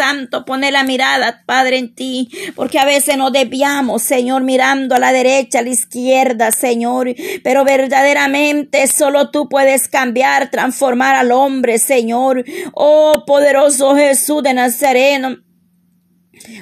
Santo, 0.00 0.46
poner 0.46 0.72
la 0.72 0.82
mirada, 0.82 1.42
Padre, 1.44 1.76
en 1.76 1.94
ti, 1.94 2.30
porque 2.56 2.78
a 2.78 2.86
veces 2.86 3.18
nos 3.18 3.32
desviamos, 3.32 4.02
Señor, 4.02 4.42
mirando 4.42 4.94
a 4.94 4.98
la 4.98 5.12
derecha, 5.12 5.58
a 5.58 5.62
la 5.62 5.68
izquierda, 5.68 6.52
Señor, 6.52 7.14
pero 7.44 7.66
verdaderamente 7.66 8.86
solo 8.86 9.30
tú 9.30 9.50
puedes 9.50 9.88
cambiar, 9.88 10.50
transformar 10.50 11.16
al 11.16 11.32
hombre, 11.32 11.78
Señor. 11.78 12.46
Oh, 12.72 13.24
poderoso 13.26 13.94
Jesús 13.94 14.42
de 14.42 14.54
Nazareno. 14.54 15.49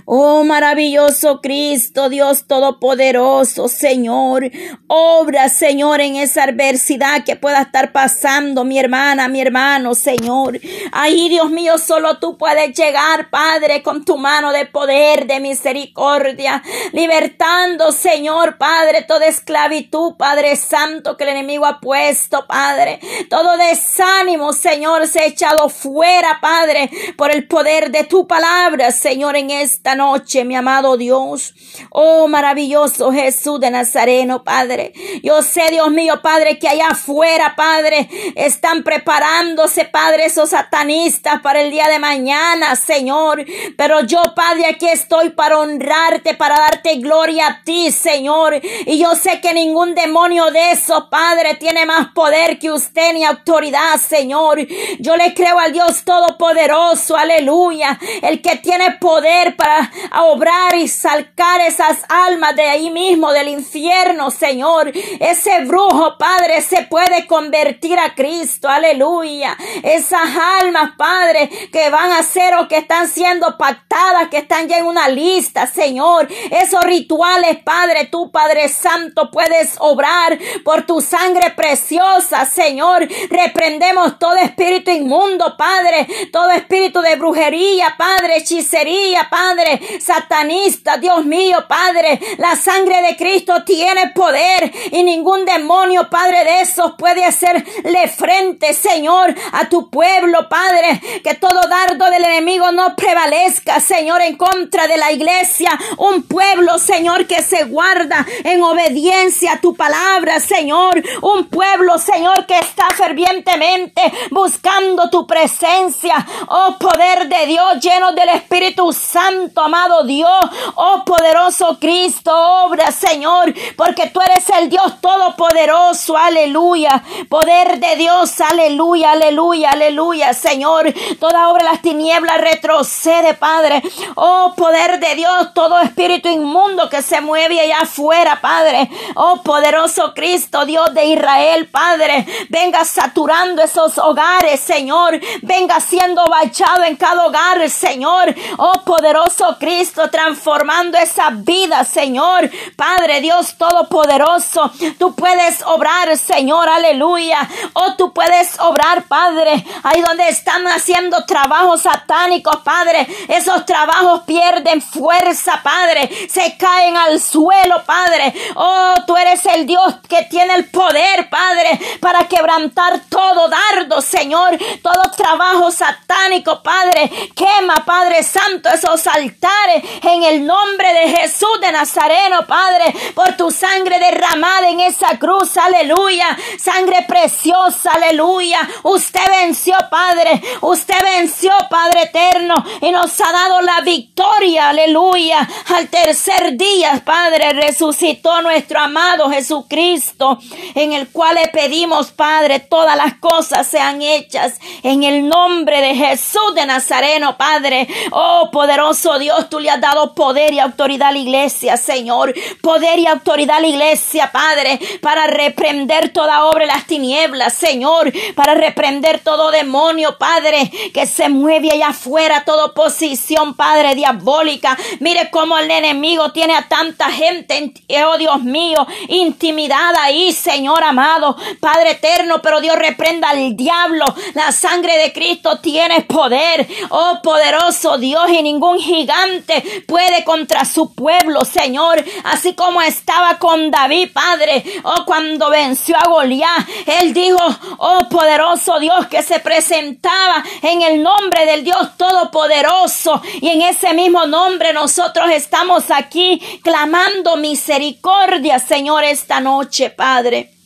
Oh 0.05 0.45
maravilloso 0.45 1.41
Cristo, 1.41 2.09
Dios 2.09 2.47
Todopoderoso, 2.47 3.69
Señor. 3.69 4.51
Obra, 4.87 5.49
Señor, 5.49 6.01
en 6.01 6.17
esa 6.17 6.45
adversidad 6.45 7.25
que 7.25 7.37
pueda 7.37 7.63
estar 7.63 7.93
pasando 7.93 8.65
mi 8.65 8.79
hermana, 8.79 9.29
mi 9.29 9.41
hermano, 9.41 9.95
Señor. 9.95 10.59
Ahí, 10.93 11.29
Dios 11.29 11.51
mío, 11.51 11.79
solo 11.79 12.19
tú 12.19 12.37
puedes 12.39 12.77
llegar, 12.77 13.31
Padre, 13.31 13.83
con 13.83 14.05
tu 14.05 14.17
mano 14.17 14.53
de 14.53 14.67
poder, 14.67 15.27
de 15.27 15.41
misericordia, 15.41 16.63
libertando, 16.93 17.93
Señor, 17.93 18.59
Padre, 18.59 19.03
toda 19.03 19.27
esclavitud, 19.27 20.15
Padre 20.17 20.57
Santo, 20.57 21.17
que 21.17 21.25
el 21.25 21.31
enemigo 21.31 21.67
ha 21.67 21.81
puesto, 21.81 22.47
Padre. 22.47 23.01
Todo 23.29 23.57
desánimo, 23.57 24.53
Señor, 24.53 25.07
se 25.07 25.21
ha 25.21 25.27
echado 25.27 25.69
fuera, 25.69 26.39
Padre, 26.41 26.91
por 27.17 27.31
el 27.31 27.47
poder 27.47 27.91
de 27.91 28.05
tu 28.05 28.27
palabra, 28.27 28.91
Señor, 28.91 29.37
en 29.37 29.51
esta 29.69 29.95
noche, 29.95 30.47
mi 30.47 30.57
amado 30.57 30.97
Dios. 30.97 31.55
Oh, 31.91 32.27
maravilloso 32.27 33.13
Jesús 33.13 33.61
de 33.61 33.71
Nazareno, 33.71 34.43
Padre. 34.43 34.93
Yo 35.23 35.43
sé, 35.43 35.71
Dios 35.71 35.91
mío, 35.91 36.23
Padre, 36.23 36.59
que 36.59 36.69
allá 36.69 36.89
afuera, 36.89 37.55
Padre, 37.55 38.09
están 38.35 38.83
preparándose, 38.83 39.85
Padre, 39.85 40.25
esos 40.25 40.51
satanistas 40.51 41.41
para 41.43 41.61
el 41.61 41.71
día 41.71 41.87
de 41.89 41.99
mañana, 41.99 42.77
Señor. 42.77 43.45
Pero 43.77 44.05
yo, 44.05 44.23
Padre, 44.35 44.69
aquí 44.69 44.89
estoy 44.89 45.31
para 45.31 45.59
honrarte, 45.59 46.35
para 46.35 46.57
darte 46.57 46.97
gloria 46.97 47.47
a 47.49 47.63
ti, 47.63 47.93
Señor. 47.93 48.59
Y 48.87 48.99
yo 48.99 49.15
sé 49.17 49.41
que 49.43 49.53
ningún 49.53 49.95
demonio 49.95 50.51
de 50.51 50.71
esos, 50.71 51.05
Padre, 51.11 51.57
tiene 51.57 51.85
más 51.85 52.09
poder 52.15 52.59
que 52.59 52.71
usted 52.71 53.13
ni 53.13 53.25
autoridad, 53.25 53.99
Señor. 53.99 54.67
Yo 54.99 55.17
le 55.17 55.35
creo 55.35 55.59
al 55.59 55.73
Dios 55.73 56.05
Todopoderoso, 56.05 57.17
aleluya, 57.17 57.99
el 58.23 58.41
que 58.41 58.57
tiene 58.57 58.93
poder 58.93 59.58
para 59.59 59.91
obrar 60.23 60.77
y 60.77 60.87
sacar 60.87 61.61
esas 61.63 61.99
almas 62.09 62.55
de 62.55 62.63
ahí 62.63 62.91
mismo, 62.91 63.33
del 63.33 63.49
infierno, 63.49 64.31
Señor. 64.31 64.93
Ese 65.19 65.65
brujo, 65.65 66.17
Padre, 66.17 66.61
se 66.61 66.83
puede 66.83 67.27
convertir 67.27 67.99
a 67.99 68.15
Cristo, 68.15 68.69
aleluya. 68.69 69.57
Esas 69.83 70.31
almas, 70.61 70.93
Padre, 70.97 71.51
que 71.73 71.91
van 71.91 72.13
a 72.13 72.23
ser 72.23 72.55
o 72.55 72.69
que 72.69 72.77
están 72.77 73.09
siendo 73.09 73.59
pactadas, 73.59 74.29
que 74.29 74.39
están 74.39 74.69
ya 74.69 74.79
en 74.79 74.87
una 74.87 75.09
lista, 75.09 75.67
Señor. 75.67 76.29
Esos 76.53 76.85
rituales, 76.85 77.59
Padre, 77.65 78.07
tú, 78.07 78.31
Padre 78.31 78.69
Santo, 78.69 79.29
puedes 79.33 79.75
obrar 79.81 80.39
por 80.65 80.87
tu 80.87 81.01
sangre 81.01 81.51
preciosa, 81.51 82.45
Señor. 82.47 83.09
Reprendemos 83.29 84.21
todo 84.21 84.37
espíritu 84.37 84.93
inmundo, 84.93 85.57
Padre, 85.59 86.07
todo 86.33 86.53
espíritu 86.53 87.01
de 87.01 87.17
brujería, 87.17 87.97
Padre, 87.99 88.37
hechicería, 88.37 89.27
Padre 89.29 89.48
Padre, 89.49 89.81
satanista, 89.99 90.99
Dios 90.99 91.25
mío, 91.25 91.65
Padre, 91.67 92.21
la 92.37 92.55
sangre 92.55 93.01
de 93.01 93.17
Cristo 93.17 93.65
tiene 93.65 94.09
poder 94.09 94.71
y 94.93 95.03
ningún 95.03 95.47
demonio, 95.47 96.11
Padre, 96.11 96.45
de 96.45 96.61
esos 96.61 96.93
puede 96.99 97.25
hacerle 97.25 98.09
frente, 98.15 98.75
Señor, 98.75 99.35
a 99.53 99.67
tu 99.71 99.89
pueblo, 99.89 100.51
Padre, 100.51 101.01
que 101.25 101.33
todo 101.37 101.63
dardo 101.67 102.11
del 102.11 102.25
enemigo 102.25 102.73
no 102.73 102.95
prevalezca, 102.95 103.81
Señor, 103.81 104.21
en 104.21 104.37
contra 104.37 104.87
de 104.87 104.99
la 104.99 105.13
iglesia, 105.13 105.71
un 105.97 106.25
pueblo, 106.25 106.79
Señor, 106.79 107.27
que 107.27 107.43
se 107.43 107.65
guarda 107.65 108.27
en 108.45 108.63
obediencia 108.63 109.55
a 109.55 109.61
tu 109.63 109.75
palabra, 109.75 110.41
Señor, 110.41 111.03
un 111.23 111.47
pueblo, 111.49 111.97
Señor, 111.97 112.45
que 112.45 112.59
está 112.59 112.91
fervientemente 112.91 114.03
buscando 114.31 115.09
tu 115.09 115.27
presencia, 115.27 116.15
oh 116.49 116.77
poder 116.79 117.29
de 117.29 117.47
Dios 117.47 117.81
lleno 117.81 118.13
del 118.13 118.29
Espíritu 118.29 118.93
Santo 118.93 119.38
amado 119.57 120.05
Dios. 120.05 120.51
Oh 120.75 121.03
poderoso 121.05 121.79
Cristo, 121.81 122.33
obra, 122.65 122.91
Señor, 122.91 123.55
porque 123.77 124.09
tú 124.09 124.21
eres 124.21 124.49
el 124.51 124.69
Dios 124.69 125.01
todopoderoso. 125.01 126.17
Aleluya. 126.17 127.03
Poder 127.29 127.79
de 127.79 127.97
Dios. 127.97 128.41
Aleluya, 128.41 129.13
aleluya, 129.13 129.71
aleluya, 129.71 130.35
Señor. 130.35 130.93
Toda 131.19 131.49
obra 131.49 131.65
de 131.65 131.71
las 131.71 131.83
tinieblas 131.83 132.41
retrocede, 132.41 133.35
Padre. 133.35 133.83
Oh 134.15 134.55
poder 134.57 135.01
de 135.01 135.15
Dios, 135.15 135.53
todo 135.55 135.81
espíritu 135.81 136.29
inmundo 136.29 136.89
que 136.89 137.03
se 137.03 137.21
mueve 137.21 137.61
allá 137.61 137.81
afuera, 137.83 138.41
Padre. 138.41 138.91
Oh 139.17 139.43
poderoso 139.43 140.13
Cristo, 140.15 140.65
Dios 140.65 140.93
de 140.95 141.07
Israel, 141.07 141.69
Padre. 141.69 142.27
Venga 142.49 142.85
saturando 142.85 143.63
esos 143.63 143.99
hogares, 143.99 144.61
Señor. 144.61 145.19
Venga 145.43 145.81
siendo 145.81 146.25
bachado 146.27 146.85
en 146.85 146.97
cada 146.97 147.27
hogar, 147.27 147.69
Señor. 147.71 148.35
Oh 148.57 148.81
poderoso 148.85 149.28
Cristo, 149.59 150.09
transformando 150.11 150.97
esa 150.99 151.31
vida, 151.31 151.85
Señor. 151.85 152.51
Padre 152.77 153.21
Dios 153.21 153.55
Todopoderoso, 153.57 154.71
tú 154.99 155.15
puedes 155.15 155.63
obrar, 155.63 156.17
Señor, 156.17 156.69
aleluya. 156.69 157.49
O 157.75 157.83
oh, 157.83 157.97
tú 157.97 158.13
puedes 158.13 158.59
obrar, 158.61 159.05
Padre, 159.05 159.65
ahí 159.83 160.01
donde 160.01 160.29
están 160.29 160.67
haciendo 160.67 161.25
trabajos 161.25 161.83
satánicos, 161.83 162.57
Padre. 162.59 163.07
Esos 163.29 163.67
trabajos 163.67 164.23
pierden 164.27 164.81
fuerza, 164.81 165.61
Padre. 165.63 166.09
Se 166.29 166.57
caen 166.57 166.97
al 166.97 167.21
suelo, 167.21 167.83
Padre. 167.85 168.33
Oh, 168.55 168.95
tú 169.07 169.17
eres 169.17 169.45
el 169.47 169.67
Dios 169.67 169.97
que 170.09 170.23
tiene 170.25 170.55
el 170.55 170.71
poder, 170.71 171.29
Padre, 171.29 171.79
para 172.01 172.27
quebrantar 172.29 173.01
todo 173.11 173.49
dardo, 173.49 174.01
Señor. 174.01 174.59
Todo 174.83 175.03
trabajo 175.17 175.71
satánico, 175.71 176.63
Padre. 176.63 177.11
Quema, 177.35 177.85
Padre 177.85 178.23
Santo, 178.23 178.69
esos 178.71 179.07
altares 179.19 179.85
en 180.03 180.23
el 180.23 180.47
nombre 180.47 180.93
de 180.95 181.09
Jesús 181.17 181.61
de 181.61 181.73
Nazareno, 181.73 182.47
Padre, 182.47 182.95
por 183.15 183.37
tu 183.37 183.51
sangre 183.51 183.99
derramada 183.99 184.69
en 184.69 184.81
esa 184.81 185.19
cruz, 185.19 185.57
aleluya, 185.57 186.37
sangre 186.59 187.05
preciosa, 187.07 187.93
aleluya. 187.93 188.61
Usted 188.85 189.21
venció, 189.31 189.75
Padre, 189.91 190.41
usted 190.61 191.03
venció, 191.03 191.51
Padre 191.69 192.03
eterno, 192.03 192.65
y 192.81 192.91
nos 192.91 193.21
ha 193.21 193.33
dado 193.33 193.61
la 193.61 193.81
victoria, 193.81 194.69
aleluya. 194.69 195.49
Al 195.75 195.89
tercer 195.89 196.57
día, 196.57 197.03
Padre, 197.05 197.53
resucitó 197.55 198.41
nuestro 198.43 198.81
amado 198.81 199.31
Jesucristo, 199.31 200.39
en 200.75 200.93
el 200.93 201.09
cual 201.09 201.35
le 201.35 201.49
pedimos, 201.49 202.13
Padre, 202.13 202.61
todas 202.61 202.97
las 202.97 203.15
cosas 203.15 203.67
sean 203.67 204.01
hechas 204.01 204.59
en 204.83 205.03
el 205.03 205.29
nombre 205.29 205.81
de 205.81 205.95
Jesús 205.95 206.55
de 206.55 206.67
Nazareno, 206.67 207.37
Padre. 207.37 207.89
Oh, 208.13 208.51
poderoso 208.53 208.98
Dios, 209.19 209.49
tú 209.49 209.61
le 209.61 209.71
has 209.71 209.81
dado 209.81 210.15
poder 210.15 210.53
y 210.53 210.59
autoridad 210.59 211.09
a 211.09 211.13
la 211.13 211.19
iglesia, 211.19 211.77
Señor. 211.77 212.35
Poder 212.61 212.99
y 212.99 213.07
autoridad 213.07 213.59
a 213.59 213.61
la 213.61 213.69
iglesia, 213.69 214.31
Padre, 214.33 214.79
para 215.01 215.27
reprender 215.27 216.09
toda 216.11 216.45
obra 216.45 216.61
de 216.61 216.67
las 216.67 216.87
tinieblas, 216.87 217.55
Señor. 217.55 218.13
Para 218.35 218.55
reprender 218.55 219.21
todo 219.21 219.51
demonio, 219.51 220.19
Padre, 220.19 220.71
que 220.93 221.07
se 221.07 221.29
mueve 221.29 221.71
allá 221.73 221.89
afuera, 221.89 222.45
toda 222.45 222.67
oposición, 222.67 223.55
Padre, 223.55 223.95
diabólica. 223.95 224.77
Mire 225.01 225.31
cómo 225.31 225.57
el 225.59 225.71
enemigo 225.71 226.33
tiene 226.33 226.55
a 226.55 226.69
tanta 226.69 227.11
gente, 227.11 227.73
oh 228.05 228.19
Dios 228.19 228.43
mío, 228.43 228.87
intimidada 229.09 230.03
ahí, 230.03 230.33
Señor 230.33 230.83
amado, 230.83 231.37
Padre 231.61 231.93
eterno, 231.93 232.43
pero 232.43 232.61
Dios 232.61 232.77
reprenda 232.77 233.31
al 233.31 233.57
diablo. 233.57 234.05
La 234.35 234.51
sangre 234.53 234.99
de 234.99 235.13
Cristo 235.13 235.59
tiene 235.61 236.03
poder, 236.03 236.67
oh 236.91 237.21
poderoso 237.23 237.99
Dios, 237.99 238.31
y 238.31 238.43
ningún 238.43 238.79
gigante 238.89 239.85
puede 239.87 240.25
contra 240.25 240.65
su 240.65 240.95
pueblo, 240.95 241.45
Señor, 241.45 242.03
así 242.25 242.55
como 242.55 242.81
estaba 242.81 243.39
con 243.39 243.71
David, 243.71 244.11
Padre, 244.13 244.65
oh, 244.83 245.05
cuando 245.05 245.51
venció 245.51 245.97
a 245.97 246.09
Goliat, 246.09 246.67
él 246.87 247.13
dijo, 247.13 247.39
oh, 247.79 248.09
poderoso 248.09 248.81
Dios 248.81 249.07
que 249.09 249.23
se 249.23 249.41
presentaba 249.41 250.43
en 250.63 250.83
el 250.83 251.03
nombre 251.03 251.45
del 251.47 251.65
Dios 251.65 251.97
Todopoderoso, 251.97 253.21
y 253.41 253.49
en 253.49 253.63
ese 253.63 253.93
mismo 253.93 254.27
nombre 254.27 254.73
nosotros 254.73 255.31
estamos 255.31 255.91
aquí 255.91 256.41
clamando 256.63 257.37
misericordia, 257.37 258.59
Señor, 258.59 259.05
esta 259.05 259.41
noche, 259.41 259.91
Padre. 259.91 260.58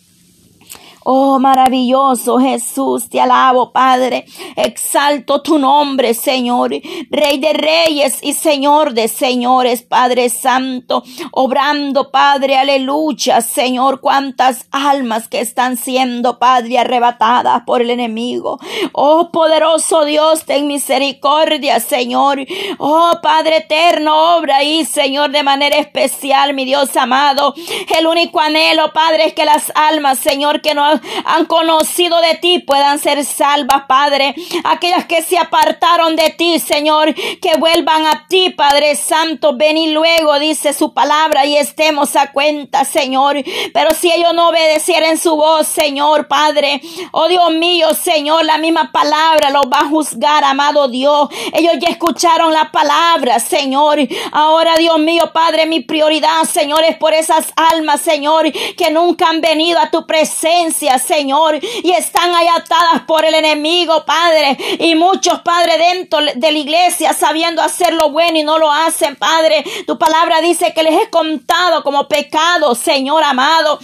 Oh, 1.05 1.39
maravilloso 1.39 2.39
Jesús, 2.39 3.09
te 3.09 3.21
alabo, 3.21 3.73
Padre. 3.73 4.25
Exalto 4.57 5.43
tu 5.43 5.59
nombre, 5.59 6.15
Señor. 6.15 6.71
Rey 7.11 7.39
de 7.39 7.53
reyes 7.53 8.19
y 8.23 8.35
Señor 8.35 8.95
de 8.95 9.09
señores, 9.09 9.83
Padre 9.83 10.29
Santo. 10.29 11.03
Obrando, 11.33 12.11
Padre, 12.11 12.57
aleluya, 12.57 13.41
Señor. 13.41 14.01
Cuántas 14.01 14.67
almas 14.71 15.29
que 15.29 15.41
están 15.41 15.77
siendo, 15.77 16.39
Padre, 16.39 16.79
arrebatadas 16.79 17.63
por 17.67 17.83
el 17.83 17.91
enemigo. 17.91 18.59
Oh, 18.93 19.31
poderoso 19.33 20.05
Dios, 20.05 20.45
ten 20.45 20.67
misericordia, 20.67 21.81
Señor. 21.81 22.39
Oh, 22.79 23.19
Padre 23.23 23.59
eterno, 23.59 24.37
obra 24.37 24.59
ahí, 24.59 24.85
Señor, 24.85 25.31
de 25.31 25.43
manera 25.43 25.77
especial, 25.77 26.55
mi 26.55 26.65
Dios 26.65 26.97
amado. 26.97 27.55
El 27.99 28.07
único 28.07 28.41
anhelo, 28.41 28.93
Padre, 28.93 29.27
es 29.27 29.33
que 29.35 29.45
las 29.45 29.73
almas, 29.75 30.19
Señor, 30.19 30.61
que 30.61 30.75
no 30.75 30.92
han 31.25 31.47
conocido 31.47 32.21
de 32.21 32.35
ti 32.37 32.59
puedan 32.61 32.99
ser 32.99 33.25
salvas, 33.25 33.85
Padre. 33.87 34.35
Aquellas 34.65 35.07
que 35.07 35.23
se 35.23 35.39
apartaron 35.39 36.17
de 36.17 36.31
ti, 36.31 36.59
Señor, 36.59 37.15
que 37.15 37.57
vuelvan 37.59 38.07
a 38.07 38.27
ti, 38.29 38.51
Padre 38.51 38.97
Santo. 38.97 39.57
Ven 39.57 39.77
y 39.77 39.91
luego, 39.91 40.39
dice 40.39 40.73
su 40.73 40.93
palabra, 40.93 41.47
y 41.47 41.57
estemos 41.57 42.17
a 42.17 42.33
cuenta, 42.33 42.85
Señor. 42.85 43.37
Pero 43.73 43.95
si 43.95 44.11
ellos 44.13 44.35
no 44.35 44.49
obedecieran 44.49 45.19
su 45.19 45.37
voz, 45.37 45.67
Señor, 45.67 46.29
Padre, 46.29 46.81
oh 47.13 47.29
Dios 47.29 47.53
mío, 47.53 47.95
Señor, 47.95 48.45
la 48.45 48.59
misma 48.59 48.91
palabra 48.93 49.51
los 49.51 49.65
va 49.73 49.81
a 49.81 49.89
juzgar, 49.89 50.45
amado 50.45 50.89
Dios. 50.89 51.29
Ellos 51.53 51.75
ya 51.81 51.89
escucharon 51.89 52.53
la 52.53 52.71
palabra, 52.71 53.39
Señor. 53.39 53.99
Ahora, 54.33 54.77
Dios 54.77 54.99
mío, 54.99 55.31
Padre, 55.33 55.67
mi 55.67 55.81
prioridad, 55.81 56.45
Señor, 56.45 56.83
es 56.85 56.97
por 56.97 57.15
esas 57.15 57.53
almas, 57.57 58.01
Señor, 58.01 58.51
que 58.51 58.91
nunca 58.91 59.29
han 59.29 59.41
venido 59.41 59.79
a 59.79 59.91
tu 59.91 60.07
presencia, 60.07 60.82
Señor, 60.99 61.59
y 61.63 61.91
están 61.93 62.35
ahí 62.35 62.47
atadas 62.49 63.03
por 63.07 63.25
el 63.25 63.35
enemigo, 63.35 64.05
Padre. 64.05 64.57
Y 64.79 64.95
muchos, 64.95 65.41
Padre, 65.41 65.79
dentro 65.79 66.21
de 66.35 66.53
la 66.53 66.59
iglesia, 66.59 67.13
sabiendo 67.13 67.63
hacer 67.63 67.95
lo 67.95 68.11
bueno 68.11 68.39
y 68.39 68.43
no 68.43 68.59
lo 68.59 68.71
hacen, 68.71 69.17
Padre. 69.17 69.65
Tu 69.87 69.99
palabra 69.99 70.41
dice 70.41 70.73
que 70.75 70.83
les 70.83 71.01
he 71.01 71.11
contado 71.11 71.83
como 71.83 72.09
pecado, 72.09 72.75
Señor 72.75 73.23
amado. 73.25 73.79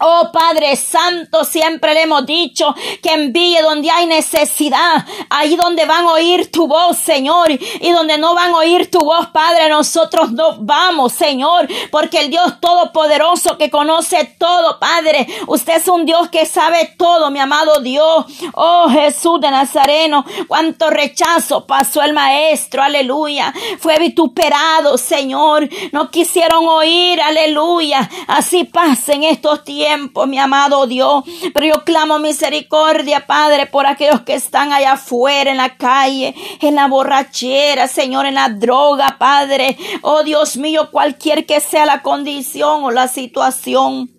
Oh 0.00 0.30
Padre 0.32 0.76
Santo, 0.76 1.44
siempre 1.44 1.92
le 1.92 2.02
hemos 2.02 2.24
dicho 2.24 2.72
que 3.02 3.12
envíe 3.12 3.58
donde 3.62 3.90
hay 3.90 4.06
necesidad, 4.06 5.04
ahí 5.28 5.56
donde 5.56 5.86
van 5.86 6.04
a 6.04 6.12
oír 6.12 6.52
tu 6.52 6.68
voz, 6.68 6.96
Señor, 6.98 7.50
y 7.50 7.90
donde 7.90 8.16
no 8.16 8.34
van 8.34 8.52
a 8.52 8.58
oír 8.58 8.88
tu 8.92 9.00
voz, 9.00 9.26
Padre, 9.28 9.68
nosotros 9.68 10.30
no 10.30 10.56
vamos, 10.60 11.12
Señor, 11.12 11.66
porque 11.90 12.20
el 12.20 12.30
Dios 12.30 12.60
Todopoderoso 12.60 13.58
que 13.58 13.70
conoce 13.70 14.36
todo, 14.38 14.78
Padre, 14.78 15.26
usted 15.48 15.78
es 15.78 15.88
un 15.88 16.06
Dios 16.06 16.28
que 16.28 16.46
sabe 16.46 16.94
todo, 16.96 17.32
mi 17.32 17.40
amado 17.40 17.80
Dios. 17.80 18.26
Oh 18.54 18.88
Jesús 18.88 19.40
de 19.40 19.50
Nazareno, 19.50 20.24
cuánto 20.46 20.90
rechazo 20.90 21.66
pasó 21.66 22.02
el 22.02 22.12
Maestro, 22.12 22.84
aleluya, 22.84 23.52
fue 23.80 23.98
vituperado, 23.98 24.96
Señor, 24.96 25.68
no 25.90 26.08
quisieron 26.10 26.68
oír, 26.68 27.20
aleluya, 27.20 28.08
así 28.28 28.62
pasen 28.62 29.24
estos 29.24 29.64
tiempos 29.64 29.87
mi 30.26 30.38
amado 30.38 30.86
Dios. 30.86 31.24
Pero 31.54 31.66
yo 31.66 31.84
clamo 31.84 32.18
misericordia, 32.18 33.26
Padre, 33.26 33.66
por 33.66 33.86
aquellos 33.86 34.22
que 34.22 34.34
están 34.34 34.72
allá 34.72 34.92
afuera, 34.92 35.50
en 35.50 35.56
la 35.56 35.76
calle, 35.76 36.34
en 36.60 36.74
la 36.74 36.88
borrachera, 36.88 37.88
Señor, 37.88 38.26
en 38.26 38.34
la 38.34 38.48
droga, 38.48 39.16
Padre. 39.18 39.76
Oh 40.02 40.22
Dios 40.22 40.56
mío, 40.56 40.90
cualquier 40.90 41.46
que 41.46 41.60
sea 41.60 41.86
la 41.86 42.02
condición 42.02 42.84
o 42.84 42.90
la 42.90 43.08
situación. 43.08 44.17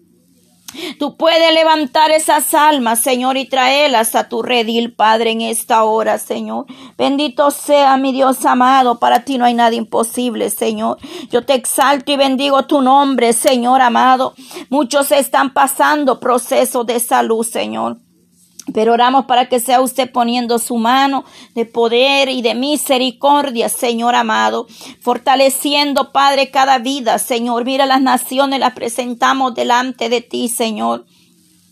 Tú 0.97 1.15
puedes 1.15 1.53
levantar 1.53 2.11
esas 2.11 2.53
almas, 2.53 3.01
Señor, 3.01 3.37
y 3.37 3.45
traerlas 3.45 4.15
a 4.15 4.29
tu 4.29 4.41
redil, 4.41 4.93
Padre, 4.93 5.31
en 5.31 5.41
esta 5.41 5.83
hora, 5.83 6.17
Señor. 6.17 6.65
Bendito 6.97 7.51
sea 7.51 7.97
mi 7.97 8.11
Dios 8.11 8.45
amado, 8.45 8.99
para 8.99 9.23
ti 9.23 9.37
no 9.37 9.45
hay 9.45 9.53
nada 9.53 9.75
imposible, 9.75 10.49
Señor. 10.49 10.97
Yo 11.31 11.45
te 11.45 11.53
exalto 11.53 12.11
y 12.11 12.17
bendigo 12.17 12.65
tu 12.65 12.81
nombre, 12.81 13.33
Señor 13.33 13.81
amado. 13.81 14.33
Muchos 14.69 15.11
están 15.11 15.53
pasando 15.53 16.19
procesos 16.19 16.85
de 16.85 16.99
salud, 16.99 17.45
Señor. 17.45 17.97
Pero 18.73 18.93
oramos 18.93 19.25
para 19.25 19.49
que 19.49 19.59
sea 19.59 19.81
usted 19.81 20.11
poniendo 20.11 20.59
su 20.59 20.77
mano 20.77 21.25
de 21.55 21.65
poder 21.65 22.29
y 22.29 22.41
de 22.41 22.55
misericordia, 22.55 23.69
Señor 23.69 24.15
amado, 24.15 24.67
fortaleciendo, 25.01 26.11
Padre, 26.11 26.51
cada 26.51 26.77
vida, 26.79 27.19
Señor. 27.19 27.65
Mira 27.65 27.85
las 27.85 28.01
naciones, 28.01 28.59
las 28.59 28.73
presentamos 28.73 29.55
delante 29.55 30.09
de 30.09 30.21
ti, 30.21 30.49
Señor. 30.49 31.05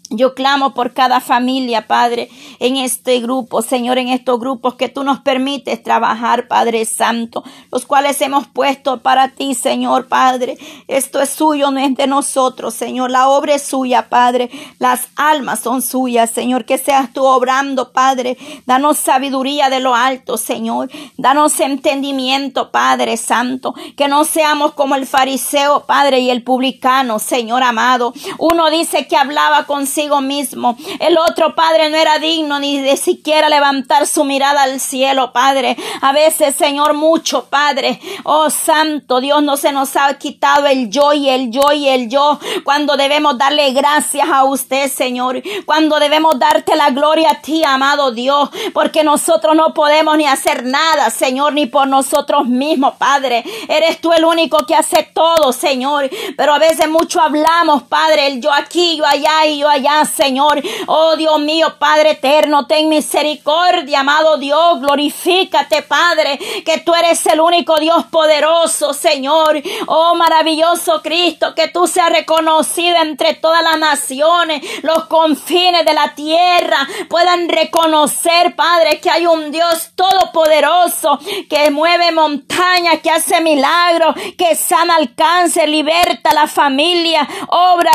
Yo 0.09 0.35
clamo 0.35 0.73
por 0.73 0.93
cada 0.93 1.19
familia, 1.19 1.85
Padre, 1.85 2.29
en 2.59 2.77
este 2.77 3.19
grupo, 3.19 3.61
Señor, 3.61 3.97
en 3.97 4.07
estos 4.07 4.39
grupos 4.39 4.75
que 4.75 4.87
tú 4.87 5.03
nos 5.03 5.19
permites 5.19 5.83
trabajar, 5.83 6.47
Padre 6.47 6.85
Santo, 6.85 7.43
los 7.73 7.85
cuales 7.85 8.21
hemos 8.21 8.47
puesto 8.47 9.01
para 9.01 9.29
ti, 9.29 9.53
Señor, 9.53 10.07
Padre. 10.07 10.57
Esto 10.87 11.19
es 11.19 11.31
suyo, 11.31 11.71
no 11.71 11.79
es 11.79 11.93
de 11.95 12.07
nosotros, 12.07 12.73
Señor. 12.73 13.11
La 13.11 13.27
obra 13.27 13.55
es 13.55 13.63
suya, 13.63 14.07
Padre. 14.07 14.49
Las 14.79 15.09
almas 15.17 15.59
son 15.59 15.81
suyas, 15.81 16.31
Señor. 16.31 16.63
Que 16.63 16.77
seas 16.77 17.11
tú 17.11 17.25
obrando, 17.25 17.91
Padre. 17.91 18.37
Danos 18.65 18.97
sabiduría 18.97 19.69
de 19.69 19.81
lo 19.81 19.93
alto, 19.93 20.37
Señor. 20.37 20.89
Danos 21.17 21.59
entendimiento, 21.59 22.71
Padre 22.71 23.17
Santo. 23.17 23.73
Que 23.97 24.07
no 24.07 24.23
seamos 24.23 24.71
como 24.73 24.95
el 24.95 25.05
fariseo, 25.05 25.85
Padre, 25.85 26.19
y 26.19 26.29
el 26.29 26.43
publicano, 26.43 27.19
Señor 27.19 27.61
amado. 27.63 28.13
Uno 28.37 28.69
dice 28.69 29.05
que 29.07 29.17
hablaba 29.17 29.65
con 29.65 29.85
mismo. 30.21 30.77
El 30.99 31.17
otro 31.17 31.55
Padre 31.55 31.89
no 31.89 31.97
era 31.97 32.19
digno 32.19 32.59
ni 32.59 32.79
de 32.79 32.97
siquiera 32.97 33.49
levantar 33.49 34.05
su 34.05 34.23
mirada 34.23 34.63
al 34.63 34.79
cielo, 34.79 35.33
Padre. 35.33 35.75
A 36.01 36.11
veces, 36.11 36.55
Señor, 36.55 36.93
mucho, 36.93 37.45
Padre. 37.45 37.99
Oh, 38.23 38.49
Santo 38.49 39.19
Dios, 39.19 39.41
no 39.41 39.57
se 39.57 39.71
nos 39.71 39.95
ha 39.95 40.13
quitado 40.17 40.67
el 40.67 40.89
yo 40.89 41.13
y 41.13 41.29
el 41.29 41.49
yo 41.51 41.71
y 41.71 41.87
el 41.87 42.09
yo. 42.09 42.39
Cuando 42.63 42.95
debemos 42.95 43.37
darle 43.37 43.71
gracias 43.71 44.29
a 44.29 44.43
usted, 44.43 44.89
Señor. 44.89 45.41
Cuando 45.65 45.99
debemos 45.99 46.37
darte 46.37 46.75
la 46.75 46.91
gloria 46.91 47.31
a 47.31 47.41
ti, 47.41 47.63
amado 47.63 48.11
Dios. 48.11 48.49
Porque 48.73 49.03
nosotros 49.03 49.55
no 49.55 49.73
podemos 49.73 50.15
ni 50.17 50.27
hacer 50.27 50.63
nada, 50.63 51.09
Señor, 51.09 51.53
ni 51.53 51.65
por 51.65 51.87
nosotros 51.87 52.47
mismos, 52.47 52.95
Padre. 52.97 53.43
Eres 53.67 53.99
tú 53.99 54.13
el 54.13 54.23
único 54.23 54.57
que 54.67 54.75
hace 54.75 55.09
todo, 55.11 55.51
Señor. 55.51 56.09
Pero 56.37 56.53
a 56.53 56.59
veces 56.59 56.87
mucho 56.87 57.19
hablamos, 57.19 57.83
Padre, 57.83 58.27
el 58.27 58.41
yo 58.41 58.53
aquí, 58.53 58.97
yo 58.97 59.05
allá 59.05 59.45
y 59.47 59.59
yo 59.59 59.67
allá 59.67 59.86
Señor. 60.05 60.61
Oh 60.87 61.15
Dios 61.15 61.39
mío, 61.39 61.75
Padre 61.79 62.11
eterno, 62.11 62.67
ten 62.67 62.89
misericordia, 62.89 64.01
amado 64.01 64.37
Dios. 64.37 64.81
Glorifícate, 64.81 65.81
Padre, 65.83 66.37
que 66.65 66.79
tú 66.79 66.93
eres 66.93 67.25
el 67.27 67.39
único 67.39 67.77
Dios 67.77 68.05
poderoso, 68.11 68.93
Señor. 68.93 69.61
Oh 69.87 70.15
maravilloso 70.15 71.01
Cristo, 71.01 71.55
que 71.55 71.69
tú 71.69 71.87
seas 71.87 72.09
reconocido 72.09 72.97
entre 73.01 73.35
todas 73.35 73.63
las 73.63 73.79
naciones, 73.79 74.61
los 74.83 75.05
confines 75.05 75.85
de 75.85 75.93
la 75.93 76.13
tierra, 76.15 76.85
puedan 77.09 77.47
reconocer, 77.47 78.55
Padre, 78.55 78.99
que 78.99 79.09
hay 79.09 79.25
un 79.25 79.51
Dios 79.51 79.91
todopoderoso 79.95 81.17
que 81.49 81.71
mueve 81.71 82.11
montañas, 82.11 82.99
que 83.01 83.09
hace 83.09 83.39
milagros, 83.39 84.15
que 84.37 84.55
sana 84.55 84.97
el 84.97 85.15
cáncer, 85.15 85.69
liberta 85.69 86.33
la 86.33 86.47
familia, 86.47 87.27
obra, 87.47 87.91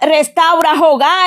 restaura 0.00 0.72
hogar 0.80 1.17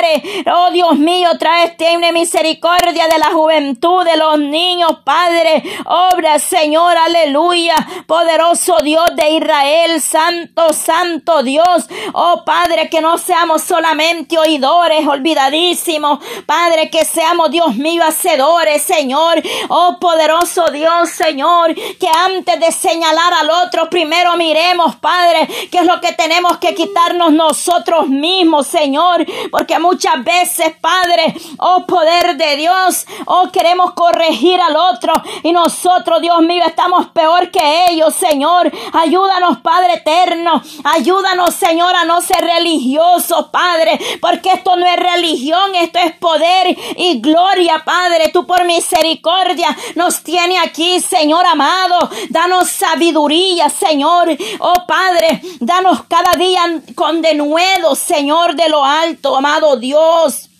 Oh 0.53 0.71
Dios 0.71 0.97
mío, 0.97 1.29
trae 1.37 1.69
tiene 1.69 2.11
misericordia 2.11 3.07
de 3.07 3.17
la 3.17 3.31
juventud, 3.31 4.03
de 4.03 4.17
los 4.17 4.39
niños, 4.39 4.99
Padre. 5.03 5.63
Obra, 5.85 6.39
Señor, 6.39 6.97
aleluya. 6.97 7.75
Poderoso 8.07 8.77
Dios 8.83 9.15
de 9.15 9.31
Israel, 9.31 10.01
Santo, 10.01 10.73
Santo 10.73 11.43
Dios. 11.43 11.87
Oh 12.13 12.43
Padre, 12.45 12.89
que 12.89 13.01
no 13.01 13.17
seamos 13.17 13.63
solamente 13.63 14.37
oidores, 14.37 15.05
olvidadísimos. 15.07 16.19
Padre, 16.45 16.89
que 16.89 17.05
seamos, 17.05 17.51
Dios 17.51 17.75
mío, 17.75 18.03
hacedores, 18.03 18.81
Señor. 18.81 19.41
Oh 19.69 19.97
poderoso 19.99 20.65
Dios, 20.71 21.09
Señor, 21.09 21.73
que 21.73 22.07
antes 22.27 22.59
de 22.59 22.71
señalar 22.71 23.33
al 23.33 23.49
otro, 23.49 23.89
primero 23.89 24.35
miremos, 24.37 24.95
Padre, 24.95 25.47
qué 25.71 25.79
es 25.79 25.85
lo 25.85 25.99
que 26.01 26.13
tenemos 26.13 26.57
que 26.57 26.73
quitarnos 26.73 27.31
nosotros 27.33 28.07
mismos, 28.07 28.67
Señor. 28.67 29.25
Porque 29.51 29.73
muchas 29.81 30.23
veces, 30.23 30.73
Padre, 30.79 31.35
oh 31.57 31.85
poder 31.85 32.37
de 32.37 32.55
Dios, 32.55 33.05
oh 33.25 33.49
queremos 33.51 33.93
corregir 33.93 34.59
al 34.61 34.75
otro 34.75 35.13
y 35.43 35.51
nosotros, 35.51 36.21
Dios 36.21 36.41
mío, 36.41 36.63
estamos 36.65 37.07
peor 37.07 37.51
que 37.51 37.85
ellos, 37.89 38.13
Señor. 38.13 38.71
Ayúdanos, 38.93 39.59
Padre 39.59 39.95
eterno. 39.95 40.61
Ayúdanos, 40.83 41.53
Señor, 41.53 41.95
a 41.95 42.05
no 42.05 42.21
ser 42.21 42.41
religiosos, 42.41 43.47
Padre, 43.51 43.99
porque 44.21 44.51
esto 44.51 44.75
no 44.75 44.85
es 44.85 44.95
religión, 44.97 45.75
esto 45.75 45.99
es 45.99 46.13
poder 46.13 46.77
y 46.97 47.19
gloria, 47.19 47.83
Padre. 47.83 48.29
Tú 48.29 48.45
por 48.45 48.63
misericordia 48.65 49.75
nos 49.95 50.21
tiene 50.21 50.59
aquí, 50.59 50.99
Señor 50.99 51.45
amado. 51.45 52.09
Danos 52.29 52.69
sabiduría, 52.69 53.69
Señor. 53.69 54.29
Oh 54.59 54.83
Padre, 54.87 55.41
danos 55.59 56.03
cada 56.07 56.33
día 56.33 56.61
con 56.95 57.21
denuedo, 57.21 57.95
Señor, 57.95 58.55
de 58.55 58.69
lo 58.69 58.83
alto, 58.83 59.35
amado 59.35 59.70
Dios. 59.77 60.50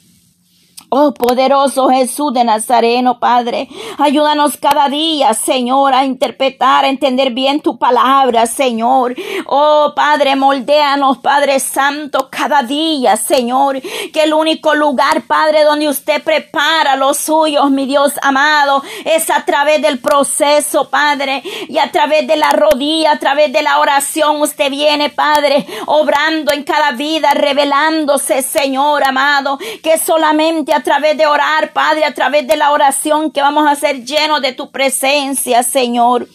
Oh 0.93 1.13
poderoso 1.13 1.88
Jesús 1.88 2.33
de 2.33 2.43
Nazareno, 2.43 3.17
Padre, 3.17 3.69
ayúdanos 3.98 4.57
cada 4.57 4.89
día, 4.89 5.33
Señor, 5.33 5.93
a 5.93 6.03
interpretar, 6.03 6.83
a 6.83 6.89
entender 6.89 7.31
bien 7.31 7.62
tu 7.62 7.77
palabra, 7.77 8.45
Señor. 8.45 9.15
Oh 9.45 9.93
Padre, 9.95 10.36
moldéanos, 10.36 11.19
Padre 11.19 11.62
Santo, 11.62 12.27
cada 12.29 12.63
día, 12.63 13.15
Señor, 13.15 13.81
que 14.12 14.24
el 14.24 14.33
único 14.33 14.75
lugar, 14.75 15.21
Padre, 15.27 15.63
donde 15.63 15.88
usted 15.88 16.21
prepara 16.21 16.98
los 16.98 17.15
suyos, 17.15 17.71
mi 17.71 17.86
Dios 17.86 18.12
amado, 18.21 18.83
es 19.05 19.29
a 19.29 19.45
través 19.45 19.81
del 19.81 20.00
proceso, 20.00 20.89
Padre, 20.89 21.41
y 21.69 21.77
a 21.77 21.89
través 21.89 22.27
de 22.27 22.36
la 22.36 22.51
rodilla, 22.51 23.13
a 23.13 23.19
través 23.19 23.53
de 23.53 23.62
la 23.62 23.79
oración, 23.79 24.41
usted 24.41 24.69
viene, 24.69 25.10
Padre, 25.10 25.65
obrando 25.86 26.51
en 26.51 26.63
cada 26.65 26.91
vida, 26.91 27.29
revelándose, 27.33 28.41
Señor 28.41 29.05
amado, 29.05 29.57
que 29.81 29.98
solamente 29.98 30.74
a 30.74 30.80
a 30.81 30.83
través 30.83 31.15
de 31.15 31.27
orar, 31.27 31.73
Padre, 31.73 32.05
a 32.05 32.11
través 32.11 32.47
de 32.47 32.57
la 32.57 32.71
oración 32.71 33.29
que 33.29 33.39
vamos 33.39 33.69
a 33.69 33.75
ser 33.75 34.03
llenos 34.03 34.41
de 34.41 34.51
tu 34.51 34.71
presencia, 34.71 35.61
Señor. 35.61 36.27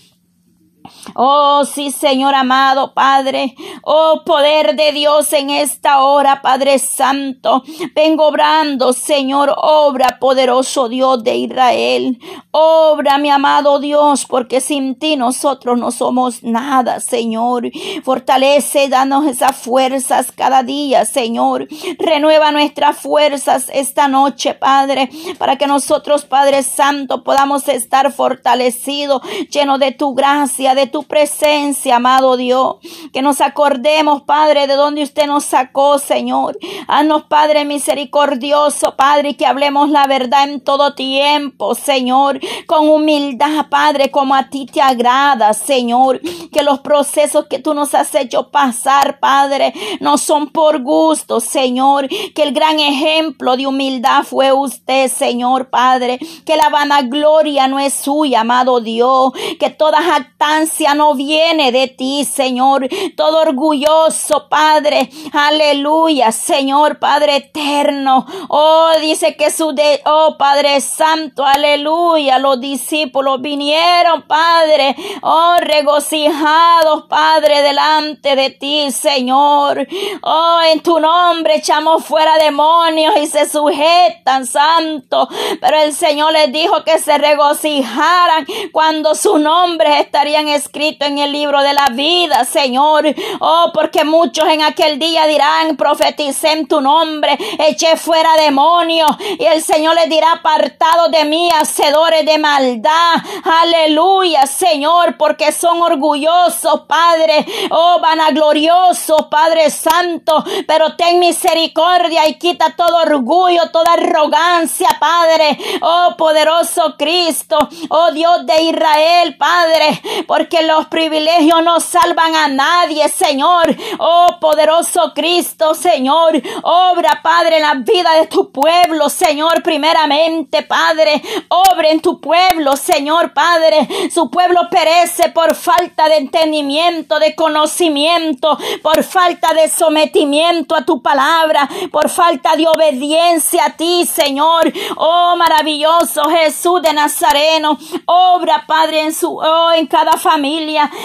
Oh, 1.15 1.65
sí, 1.65 1.91
Señor 1.91 2.35
amado 2.35 2.93
Padre. 2.93 3.55
Oh, 3.83 4.23
poder 4.25 4.75
de 4.77 4.93
Dios 4.93 5.33
en 5.33 5.51
esta 5.51 6.01
hora, 6.01 6.43
Padre 6.43 6.79
Santo. 6.79 7.63
Vengo 7.95 8.27
obrando, 8.27 8.93
Señor, 8.93 9.55
obra, 9.57 10.19
poderoso 10.19 10.89
Dios 10.89 11.23
de 11.23 11.37
Israel. 11.37 12.19
Obra, 12.51 13.19
mi 13.19 13.31
amado 13.31 13.79
Dios, 13.79 14.27
porque 14.27 14.61
sin 14.61 14.99
ti 14.99 15.17
nosotros 15.17 15.79
no 15.79 15.91
somos 15.91 16.43
nada, 16.43 17.01
Señor. 17.01 17.71
Fortalece, 18.03 18.89
danos 18.89 19.27
esas 19.27 19.57
fuerzas 19.57 20.33
cada 20.33 20.63
día, 20.63 21.05
Señor. 21.05 21.69
Renueva 21.99 22.51
nuestras 22.51 22.99
fuerzas 22.99 23.71
esta 23.73 24.09
noche, 24.09 24.55
Padre, 24.55 25.11
para 25.39 25.57
que 25.57 25.67
nosotros, 25.67 26.25
Padre 26.25 26.63
Santo, 26.63 27.23
podamos 27.23 27.69
estar 27.69 28.13
fortalecidos, 28.13 29.23
llenos 29.51 29.79
de 29.79 29.93
tu 29.93 30.15
gracia, 30.15 30.75
de 30.75 30.87
tu 30.87 30.96
presencia, 31.05 31.97
amado 31.97 32.37
Dios. 32.37 32.77
Que 33.13 33.23
nos 33.23 33.41
acordemos, 33.41 34.23
Padre, 34.23 34.67
de 34.67 34.75
donde 34.75 35.03
usted 35.03 35.27
nos 35.27 35.45
sacó, 35.45 35.99
Señor. 35.99 36.59
Haznos, 36.89 37.25
Padre 37.25 37.65
misericordioso, 37.65 38.97
Padre, 38.97 39.37
que 39.37 39.47
hablemos 39.47 39.91
la 39.91 40.07
verdad 40.07 40.49
en 40.49 40.61
todo 40.61 40.95
tiempo, 40.95 41.75
Señor. 41.75 42.41
Con 42.67 42.89
humildad, 42.89 43.67
Padre, 43.69 44.11
como 44.11 44.35
a 44.35 44.49
ti 44.49 44.67
te 44.67 44.81
agrada, 44.81 45.53
Señor. 45.55 46.21
Que 46.53 46.63
los 46.63 46.81
procesos 46.81 47.47
que 47.47 47.59
tú 47.59 47.75
nos 47.75 47.95
has 47.95 48.15
hecho 48.15 48.51
pasar, 48.51 49.19
Padre, 49.21 49.73
no 50.01 50.19
son 50.19 50.49
por 50.49 50.83
gusto, 50.83 51.41
Señor. 51.41 52.09
Que 52.09 52.43
el 52.43 52.53
gran 52.53 52.79
ejemplo 52.81 53.57
de 53.57 53.67
humildad 53.67 54.25
fue 54.25 54.53
usted, 54.53 55.09
Señor, 55.09 55.71
Padre. 55.71 56.19
Que 56.45 56.57
la 56.57 56.69
vanagloria 56.69 57.69
no 57.69 57.79
es 57.79 57.95
suya, 57.95 58.41
amado 58.41 58.81
Dios. 58.81 59.33
Que 59.59 59.71
toda 59.71 60.03
jactancia 60.03 60.86
no 60.95 61.15
viene 61.15 61.73
de 61.73 61.89
ti, 61.89 62.25
Señor. 62.25 62.89
Todo 63.17 63.41
orgulloso, 63.41 64.49
Padre. 64.49 65.11
Aleluya, 65.33 66.33
Señor, 66.33 66.99
Padre 66.99 67.37
eterno. 67.37 68.27
Oh, 68.49 68.91
dice 69.01 69.37
que 69.37 69.51
su 69.51 69.73
de, 69.73 70.01
oh, 70.07 70.37
Padre 70.39 70.81
Santo, 70.81 71.45
aleluya. 71.45 72.39
Los 72.39 72.61
discípulos 72.61 73.41
vinieron, 73.41 74.23
Padre. 74.23 74.97
Oh, 75.23 75.57
regocijados, 75.61 77.05
Padre, 77.09 77.63
delante 77.63 78.37
de 78.37 78.51
ti, 78.51 78.91
Señor. 78.91 79.87
Oh, 80.23 80.61
en 80.73 80.81
tu 80.81 81.01
nombre 81.01 81.57
echamos 81.57 82.05
fuera 82.05 82.39
demonios 82.39 83.15
y 83.21 83.27
se 83.27 83.49
sujetan, 83.49 84.47
Santo. 84.47 85.29
Pero 85.61 85.79
el 85.79 85.93
Señor 85.93 86.33
les 86.33 86.53
dijo 86.53 86.85
que 86.85 86.99
se 86.99 87.19
regocijaran 87.19 88.47
cuando 88.73 89.15
sus 89.15 89.41
nombres 89.41 90.01
estarían 90.01 90.49
escritos 90.49 90.76
en 90.77 91.19
el 91.19 91.33
libro 91.33 91.63
de 91.63 91.73
la 91.73 91.87
vida, 91.93 92.45
Señor. 92.45 93.07
Oh, 93.41 93.71
porque 93.73 94.05
muchos 94.05 94.47
en 94.49 94.63
aquel 94.63 94.99
día 94.99 95.27
dirán, 95.27 95.77
profeticé 95.77 96.53
en 96.53 96.69
tu 96.69 96.83
nombre, 96.83 97.39
eché 97.59 97.97
fuera 97.97 98.37
demonios. 98.37 99.11
Y 99.39 99.45
el 99.45 99.63
Señor 99.63 99.95
les 99.95 100.11
dirá, 100.11 100.33
apartado 100.33 101.09
de 101.09 101.25
mí, 101.25 101.49
hacedores 101.51 102.27
de 102.27 102.39
maldad. 102.39 103.15
Aleluya, 103.63 104.47
Señor, 104.47 105.17
porque 105.17 105.51
son 105.51 105.81
orgullosos, 105.81 106.83
Padre. 106.87 107.47
Oh, 107.71 107.99
vanagloriosos, 108.01 109.27
Padre 109.31 109.71
Santo. 109.71 110.45
Pero 110.67 110.95
ten 110.95 111.19
misericordia 111.19 112.29
y 112.29 112.35
quita 112.35 112.75
todo 112.77 112.99
orgullo, 112.99 113.71
toda 113.73 113.95
arrogancia, 113.95 114.89
Padre. 115.01 115.59
Oh, 115.81 116.15
poderoso 116.19 116.97
Cristo. 116.99 117.57
Oh, 117.89 118.11
Dios 118.13 118.45
de 118.45 118.63
Israel, 118.63 119.37
Padre. 119.39 120.03
Porque 120.27 120.56
lo 120.63 120.77
los 120.77 120.87
privilegios 120.89 121.63
no 121.63 121.81
salvan 121.81 122.35
a 122.35 122.49
nadie, 122.49 123.09
Señor. 123.09 123.75
Oh, 123.99 124.27
poderoso 124.39 125.13
Cristo, 125.15 125.75
Señor. 125.75 126.35
Obra, 126.63 127.21
Padre, 127.23 127.57
en 127.57 127.63
la 127.63 127.75
vida 127.75 128.13
de 128.13 128.27
tu 128.27 128.53
pueblo, 128.53 129.09
Señor, 129.09 129.63
primeramente, 129.63 130.63
Padre. 130.65 131.23
Obra 131.49 131.89
en 131.89 132.01
tu 132.01 132.21
pueblo, 132.21 132.77
Señor, 132.77 133.33
Padre. 133.33 133.89
Su 134.13 134.31
pueblo 134.31 134.69
perece 134.71 135.31
por 135.31 135.55
falta 135.55 136.11
de 136.11 136.17
entendimiento, 136.17 137.19
de 137.19 137.35
conocimiento, 137.35 138.59
por 138.83 139.03
falta 139.03 139.55
de 139.55 139.71
sometimiento 139.71 140.77
a 140.77 140.85
tu 140.85 141.01
palabra, 141.01 141.67
por 141.91 142.11
falta 142.11 142.55
de 142.55 142.69
obediencia 142.69 143.65
a 143.65 143.77
ti, 143.77 144.05
Señor. 144.05 144.71
Oh, 144.97 145.37
maravilloso 145.39 146.23
Jesús 146.29 146.83
de 146.83 146.93
Nazareno. 146.93 147.79
Obra, 148.05 148.65
Padre, 148.67 149.01
en 149.01 149.15
su, 149.15 149.39
oh, 149.39 149.73
en 149.73 149.87
cada 149.87 150.19
familia 150.19 150.46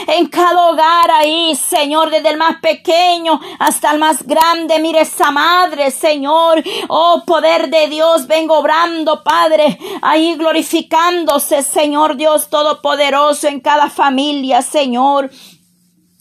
en 0.07 0.27
cada 0.27 0.69
hogar 0.69 1.11
ahí, 1.11 1.55
Señor, 1.55 2.09
desde 2.09 2.29
el 2.29 2.37
más 2.37 2.59
pequeño 2.61 3.39
hasta 3.59 3.91
el 3.91 3.99
más 3.99 4.23
grande. 4.23 4.79
Mire 4.79 5.01
esa 5.01 5.31
madre, 5.31 5.91
Señor. 5.91 6.63
Oh, 6.87 7.23
poder 7.25 7.69
de 7.69 7.87
Dios, 7.87 8.27
vengo 8.27 8.59
obrando, 8.59 9.23
Padre, 9.23 9.77
ahí 10.01 10.35
glorificándose, 10.35 11.63
Señor 11.63 12.15
Dios 12.15 12.49
Todopoderoso 12.49 13.47
en 13.47 13.59
cada 13.59 13.89
familia, 13.89 14.61
Señor. 14.61 15.29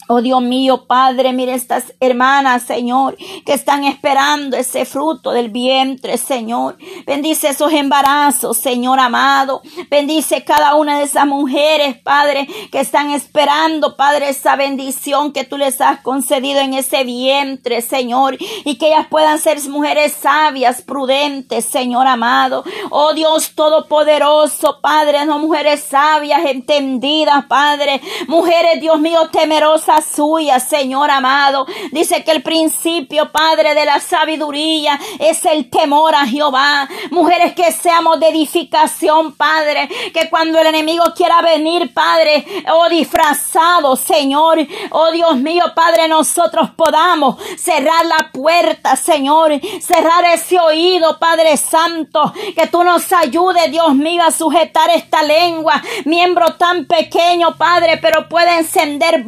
Oh 0.07 0.21
Dios 0.21 0.41
mío, 0.41 0.87
Padre, 0.87 1.31
mire 1.31 1.53
estas 1.53 1.93
hermanas, 1.99 2.63
Señor, 2.63 3.15
que 3.45 3.53
están 3.53 3.83
esperando 3.85 4.57
ese 4.57 4.83
fruto 4.83 5.31
del 5.31 5.49
vientre, 5.49 6.17
Señor. 6.17 6.77
Bendice 7.05 7.49
esos 7.49 7.71
embarazos, 7.71 8.57
Señor 8.57 8.99
amado. 8.99 9.61
Bendice 9.89 10.43
cada 10.43 10.75
una 10.75 10.97
de 10.97 11.05
esas 11.05 11.27
mujeres, 11.27 11.97
Padre, 11.99 12.47
que 12.71 12.79
están 12.79 13.11
esperando, 13.11 13.95
Padre, 13.95 14.29
esa 14.29 14.55
bendición 14.55 15.31
que 15.31 15.43
tú 15.43 15.57
les 15.57 15.79
has 15.79 16.01
concedido 16.01 16.59
en 16.59 16.73
ese 16.73 17.03
vientre, 17.03 17.81
Señor. 17.81 18.37
Y 18.65 18.77
que 18.77 18.87
ellas 18.87 19.07
puedan 19.09 19.39
ser 19.39 19.61
mujeres 19.69 20.13
sabias, 20.13 20.81
prudentes, 20.81 21.65
Señor 21.65 22.07
amado. 22.07 22.63
Oh 22.89 23.13
Dios 23.13 23.53
Todopoderoso, 23.55 24.79
Padre, 24.81 25.25
no 25.25 25.39
mujeres 25.39 25.83
sabias, 25.83 26.43
entendidas, 26.45 27.45
Padre. 27.45 28.01
Mujeres, 28.27 28.81
Dios 28.81 28.99
mío, 28.99 29.29
temerosas 29.31 29.90
suya, 29.99 30.59
Señor 30.59 31.09
amado. 31.09 31.65
Dice 31.91 32.23
que 32.23 32.31
el 32.31 32.43
principio, 32.43 33.31
Padre, 33.31 33.73
de 33.73 33.85
la 33.85 33.99
sabiduría 33.99 34.99
es 35.19 35.43
el 35.45 35.69
temor 35.69 36.15
a 36.15 36.25
Jehová. 36.27 36.87
Mujeres 37.09 37.53
que 37.53 37.71
seamos 37.71 38.19
de 38.19 38.29
edificación, 38.29 39.33
Padre, 39.33 39.89
que 40.13 40.29
cuando 40.29 40.59
el 40.59 40.67
enemigo 40.67 41.03
quiera 41.15 41.41
venir, 41.41 41.93
Padre, 41.93 42.45
oh 42.71 42.87
disfrazado, 42.89 43.95
Señor, 43.95 44.59
oh 44.91 45.11
Dios 45.11 45.35
mío, 45.37 45.63
Padre, 45.75 46.07
nosotros 46.07 46.69
podamos 46.77 47.37
cerrar 47.57 48.05
la 48.05 48.29
puerta, 48.31 48.95
Señor, 48.95 49.59
cerrar 49.81 50.23
ese 50.25 50.59
oído, 50.59 51.17
Padre 51.19 51.57
Santo, 51.57 52.33
que 52.55 52.67
tú 52.67 52.83
nos 52.83 53.11
ayudes, 53.11 53.71
Dios 53.71 53.95
mío, 53.95 54.23
a 54.23 54.31
sujetar 54.31 54.89
esta 54.91 55.23
lengua, 55.23 55.81
miembro 56.05 56.55
tan 56.55 56.85
pequeño, 56.85 57.55
Padre, 57.57 57.97
pero 57.97 58.29
puede 58.29 58.59
encender 58.59 59.23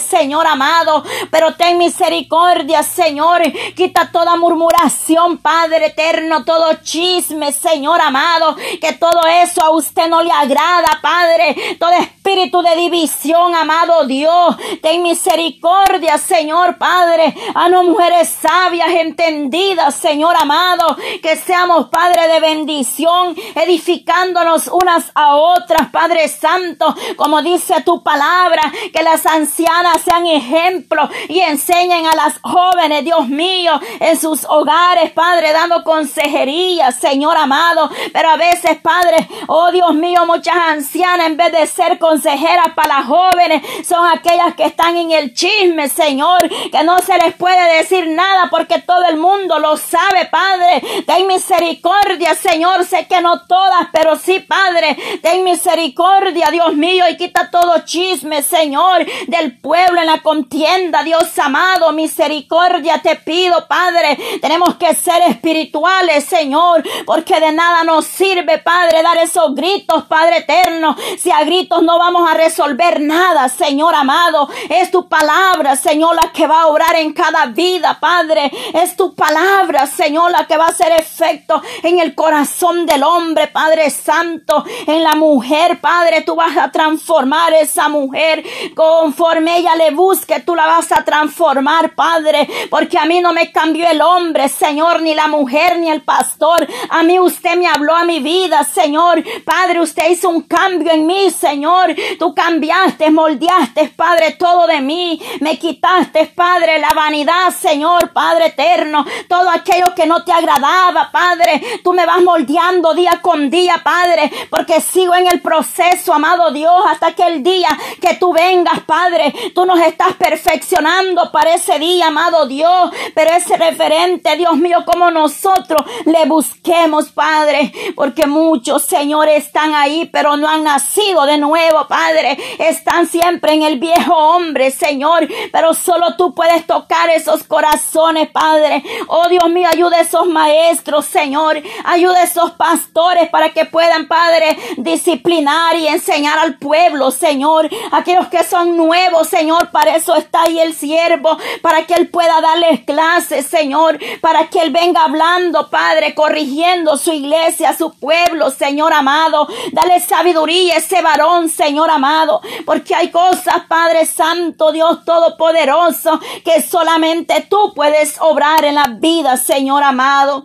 Señor 0.00 0.46
amado. 0.46 1.02
Pero 1.30 1.54
ten 1.54 1.78
misericordia, 1.78 2.82
Señor. 2.82 3.42
Quita 3.74 4.10
toda 4.10 4.36
murmuración, 4.36 5.38
Padre 5.38 5.86
eterno, 5.86 6.44
todo 6.44 6.74
chisme, 6.82 7.52
Señor 7.52 8.00
amado. 8.00 8.56
Que 8.80 8.92
todo 8.92 9.20
eso 9.26 9.62
a 9.62 9.70
usted 9.70 10.08
no 10.08 10.22
le 10.22 10.30
agrada, 10.30 10.98
Padre. 11.02 11.76
Todo 11.78 11.92
espíritu 11.92 12.62
de 12.62 12.76
división, 12.76 13.54
amado 13.54 14.04
Dios. 14.06 14.56
Ten 14.82 15.02
misericordia, 15.02 16.18
Señor 16.18 16.78
Padre. 16.78 17.34
A 17.54 17.68
no 17.68 17.82
mujeres 17.82 18.28
sabias, 18.28 18.90
entendidas, 18.90 19.94
Señor 19.94 20.36
amado. 20.38 20.96
Que 21.22 21.36
seamos, 21.36 21.88
Padre 21.88 22.28
de 22.28 22.40
bendición, 22.40 23.34
edificándonos 23.54 24.68
unas 24.68 25.10
a 25.14 25.36
otras, 25.36 25.90
Padre 25.90 26.28
Santo. 26.28 26.94
Como 27.16 27.42
dice 27.42 27.82
tu 27.82 28.02
palabra, 28.02 28.62
que 28.92 29.02
las 29.02 29.26
ancianas 29.26 29.87
sean 29.94 30.26
ejemplo 30.26 31.08
y 31.28 31.40
enseñen 31.40 32.06
a 32.06 32.14
las 32.14 32.38
jóvenes, 32.40 33.04
Dios 33.04 33.28
mío, 33.28 33.72
en 34.00 34.18
sus 34.18 34.44
hogares, 34.44 35.10
Padre, 35.12 35.52
dando 35.52 35.82
consejería, 35.84 36.92
Señor 36.92 37.36
amado. 37.36 37.90
Pero 38.12 38.30
a 38.30 38.36
veces, 38.36 38.78
Padre, 38.78 39.28
oh 39.46 39.70
Dios 39.70 39.94
mío, 39.94 40.26
muchas 40.26 40.56
ancianas, 40.56 41.26
en 41.26 41.36
vez 41.36 41.52
de 41.52 41.66
ser 41.66 41.98
consejeras 41.98 42.74
para 42.74 42.98
las 42.98 43.06
jóvenes, 43.06 43.62
son 43.86 44.06
aquellas 44.06 44.54
que 44.54 44.64
están 44.64 44.96
en 44.96 45.10
el 45.10 45.34
chisme, 45.34 45.88
Señor, 45.88 46.48
que 46.70 46.82
no 46.84 47.00
se 47.00 47.16
les 47.18 47.34
puede 47.34 47.76
decir 47.76 48.08
nada 48.08 48.48
porque 48.50 48.80
todo 48.80 49.04
el 49.08 49.16
mundo 49.16 49.58
lo 49.58 49.76
sabe, 49.76 50.26
Padre. 50.26 50.82
Ten 51.06 51.26
misericordia, 51.26 52.34
Señor. 52.34 52.84
Sé 52.84 53.06
que 53.06 53.20
no 53.20 53.46
todas, 53.46 53.88
pero 53.92 54.16
sí, 54.16 54.40
Padre. 54.40 54.96
Ten 55.22 55.44
misericordia, 55.44 56.48
Dios 56.50 56.74
mío, 56.74 57.04
y 57.08 57.16
quita 57.16 57.50
todo 57.50 57.84
chisme, 57.84 58.42
Señor, 58.42 59.06
del 59.26 59.56
pueblo 59.58 59.77
en 59.86 60.06
la 60.06 60.20
contienda, 60.22 61.02
Dios 61.02 61.38
amado. 61.38 61.92
Misericordia 61.92 63.00
te 63.00 63.16
pido, 63.16 63.66
Padre. 63.68 64.18
Tenemos 64.40 64.74
que 64.74 64.94
ser 64.94 65.22
espirituales, 65.28 66.24
Señor, 66.24 66.82
porque 67.06 67.38
de 67.38 67.52
nada 67.52 67.84
nos 67.84 68.04
sirve, 68.04 68.58
Padre, 68.58 69.02
dar 69.02 69.16
esos 69.18 69.54
gritos, 69.54 70.04
Padre 70.04 70.38
eterno. 70.38 70.96
Si 71.18 71.30
a 71.30 71.44
gritos 71.44 71.82
no 71.82 71.98
vamos 71.98 72.28
a 72.28 72.34
resolver 72.34 73.00
nada, 73.00 73.48
Señor 73.48 73.94
amado. 73.94 74.48
Es 74.68 74.90
tu 74.90 75.08
palabra, 75.08 75.76
Señor, 75.76 76.16
la 76.16 76.32
que 76.32 76.46
va 76.46 76.62
a 76.62 76.66
obrar 76.66 76.96
en 76.96 77.12
cada 77.12 77.46
vida, 77.46 77.98
Padre. 78.00 78.50
Es 78.74 78.96
tu 78.96 79.14
palabra, 79.14 79.86
Señor, 79.86 80.32
la 80.32 80.46
que 80.46 80.56
va 80.56 80.66
a 80.66 80.70
hacer 80.70 80.92
efecto 80.92 81.62
en 81.82 82.00
el 82.00 82.14
corazón 82.14 82.84
del 82.84 83.04
hombre, 83.04 83.46
Padre 83.48 83.90
Santo, 83.90 84.64
en 84.86 85.02
la 85.04 85.14
mujer, 85.14 85.80
Padre. 85.80 86.22
Tú 86.22 86.34
vas 86.34 86.56
a 86.56 86.70
transformar 86.70 87.52
esa 87.54 87.88
mujer 87.88 88.44
conforme 88.74 89.58
ella 89.58 89.67
le 89.76 89.90
busque. 89.90 90.40
Tú 90.40 90.54
la 90.54 90.66
vas 90.66 90.90
a 90.92 91.04
transformar, 91.04 91.94
Padre, 91.94 92.48
porque 92.70 92.98
a 92.98 93.04
mí 93.04 93.20
no 93.20 93.32
me 93.32 93.50
cambió 93.52 93.88
el 93.88 94.00
hombre, 94.00 94.48
Señor, 94.48 95.02
ni 95.02 95.14
la 95.14 95.28
mujer, 95.28 95.78
ni 95.78 95.90
el 95.90 96.02
pastor. 96.02 96.66
A 96.90 97.02
mí 97.02 97.18
usted 97.18 97.56
me 97.56 97.66
habló 97.66 97.94
a 97.94 98.04
mi 98.04 98.20
vida, 98.20 98.64
Señor. 98.64 99.22
Padre, 99.44 99.80
usted 99.80 100.10
hizo 100.10 100.28
un 100.28 100.42
cambio 100.42 100.92
en 100.92 101.06
mí, 101.06 101.30
Señor. 101.30 101.94
Tú 102.18 102.34
cambiaste, 102.34 103.10
moldeaste, 103.10 103.88
Padre, 103.96 104.32
todo 104.32 104.66
de 104.66 104.80
mí. 104.80 105.20
Me 105.40 105.58
quitaste, 105.58 106.26
Padre, 106.26 106.78
la 106.78 106.92
vanidad, 106.94 107.50
Señor, 107.50 108.12
Padre 108.12 108.46
eterno. 108.46 109.04
Todo 109.28 109.50
aquello 109.50 109.94
que 109.94 110.06
no 110.06 110.24
te 110.24 110.32
agradaba, 110.32 111.10
Padre. 111.10 111.80
Tú 111.82 111.92
me 111.92 112.06
vas 112.06 112.22
moldeando 112.22 112.94
día 112.94 113.20
con 113.22 113.50
día, 113.50 113.80
Padre, 113.82 114.30
porque 114.50 114.80
sigo 114.80 115.14
en 115.14 115.26
el 115.26 115.40
proceso, 115.40 116.12
amado 116.12 116.50
Dios, 116.50 116.82
hasta 116.88 117.14
que 117.14 117.26
el 117.26 117.42
día 117.42 117.68
que 118.00 118.14
tú 118.14 118.32
vengas, 118.32 118.80
Padre, 118.80 119.34
tú 119.58 119.66
nos 119.66 119.80
estás 119.80 120.14
perfeccionando 120.14 121.32
para 121.32 121.54
ese 121.54 121.80
día, 121.80 122.06
amado 122.06 122.46
Dios. 122.46 122.92
Pero 123.12 123.32
ese 123.32 123.56
referente, 123.56 124.36
Dios 124.36 124.56
mío, 124.56 124.84
como 124.86 125.10
nosotros 125.10 125.82
le 126.04 126.26
busquemos, 126.26 127.08
Padre, 127.08 127.72
porque 127.96 128.28
muchos, 128.28 128.84
señores, 128.84 129.46
están 129.46 129.74
ahí, 129.74 130.08
pero 130.12 130.36
no 130.36 130.46
han 130.46 130.62
nacido 130.62 131.26
de 131.26 131.38
nuevo, 131.38 131.88
Padre. 131.88 132.38
Están 132.60 133.08
siempre 133.08 133.54
en 133.54 133.64
el 133.64 133.80
viejo 133.80 134.14
hombre, 134.14 134.70
Señor, 134.70 135.26
pero 135.50 135.74
solo 135.74 136.14
tú 136.16 136.36
puedes 136.36 136.64
tocar 136.64 137.10
esos 137.10 137.42
corazones, 137.42 138.30
Padre. 138.30 138.84
Oh 139.08 139.28
Dios 139.28 139.50
mío, 139.50 139.68
ayuda 139.72 139.96
a 139.96 140.02
esos 140.02 140.28
maestros, 140.28 141.04
Señor. 141.06 141.60
Ayuda 141.84 142.20
a 142.20 142.22
esos 142.22 142.52
pastores 142.52 143.28
para 143.28 143.48
que 143.48 143.64
puedan, 143.64 144.06
Padre, 144.06 144.56
disciplinar 144.76 145.74
y 145.74 145.88
enseñar 145.88 146.38
al 146.38 146.58
pueblo, 146.58 147.10
Señor. 147.10 147.68
Aquellos 147.90 148.28
que 148.28 148.44
son 148.44 148.76
nuevos, 148.76 149.26
Señor, 149.26 149.47
para 149.72 149.96
eso 149.96 150.14
está 150.14 150.42
ahí 150.42 150.60
el 150.60 150.74
siervo, 150.74 151.36
para 151.62 151.86
que 151.86 151.94
él 151.94 152.08
pueda 152.08 152.40
darles 152.40 152.80
clases, 152.84 153.46
Señor, 153.46 153.98
para 154.20 154.48
que 154.48 154.60
él 154.60 154.70
venga 154.70 155.04
hablando, 155.04 155.70
Padre, 155.70 156.14
corrigiendo 156.14 156.96
su 156.96 157.12
iglesia, 157.12 157.76
su 157.76 157.92
pueblo, 157.98 158.50
Señor 158.50 158.92
amado. 158.92 159.48
Dale 159.72 160.00
sabiduría 160.00 160.74
a 160.74 160.78
ese 160.78 161.02
varón, 161.02 161.48
Señor 161.48 161.90
amado, 161.90 162.40
porque 162.64 162.94
hay 162.94 163.10
cosas, 163.10 163.64
Padre 163.68 164.06
Santo, 164.06 164.72
Dios 164.72 165.04
Todopoderoso, 165.04 166.20
que 166.44 166.62
solamente 166.62 167.46
tú 167.48 167.72
puedes 167.74 168.16
obrar 168.20 168.64
en 168.64 168.74
la 168.74 168.86
vida, 168.88 169.36
Señor 169.36 169.82
amado. 169.82 170.44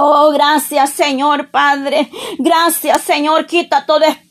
Oh, 0.00 0.30
gracias, 0.30 0.90
Señor 0.90 1.50
Padre. 1.50 2.08
Gracias, 2.38 3.02
Señor. 3.02 3.46
Quita 3.46 3.84
todo 3.84 4.02
espíritu, 4.02 4.27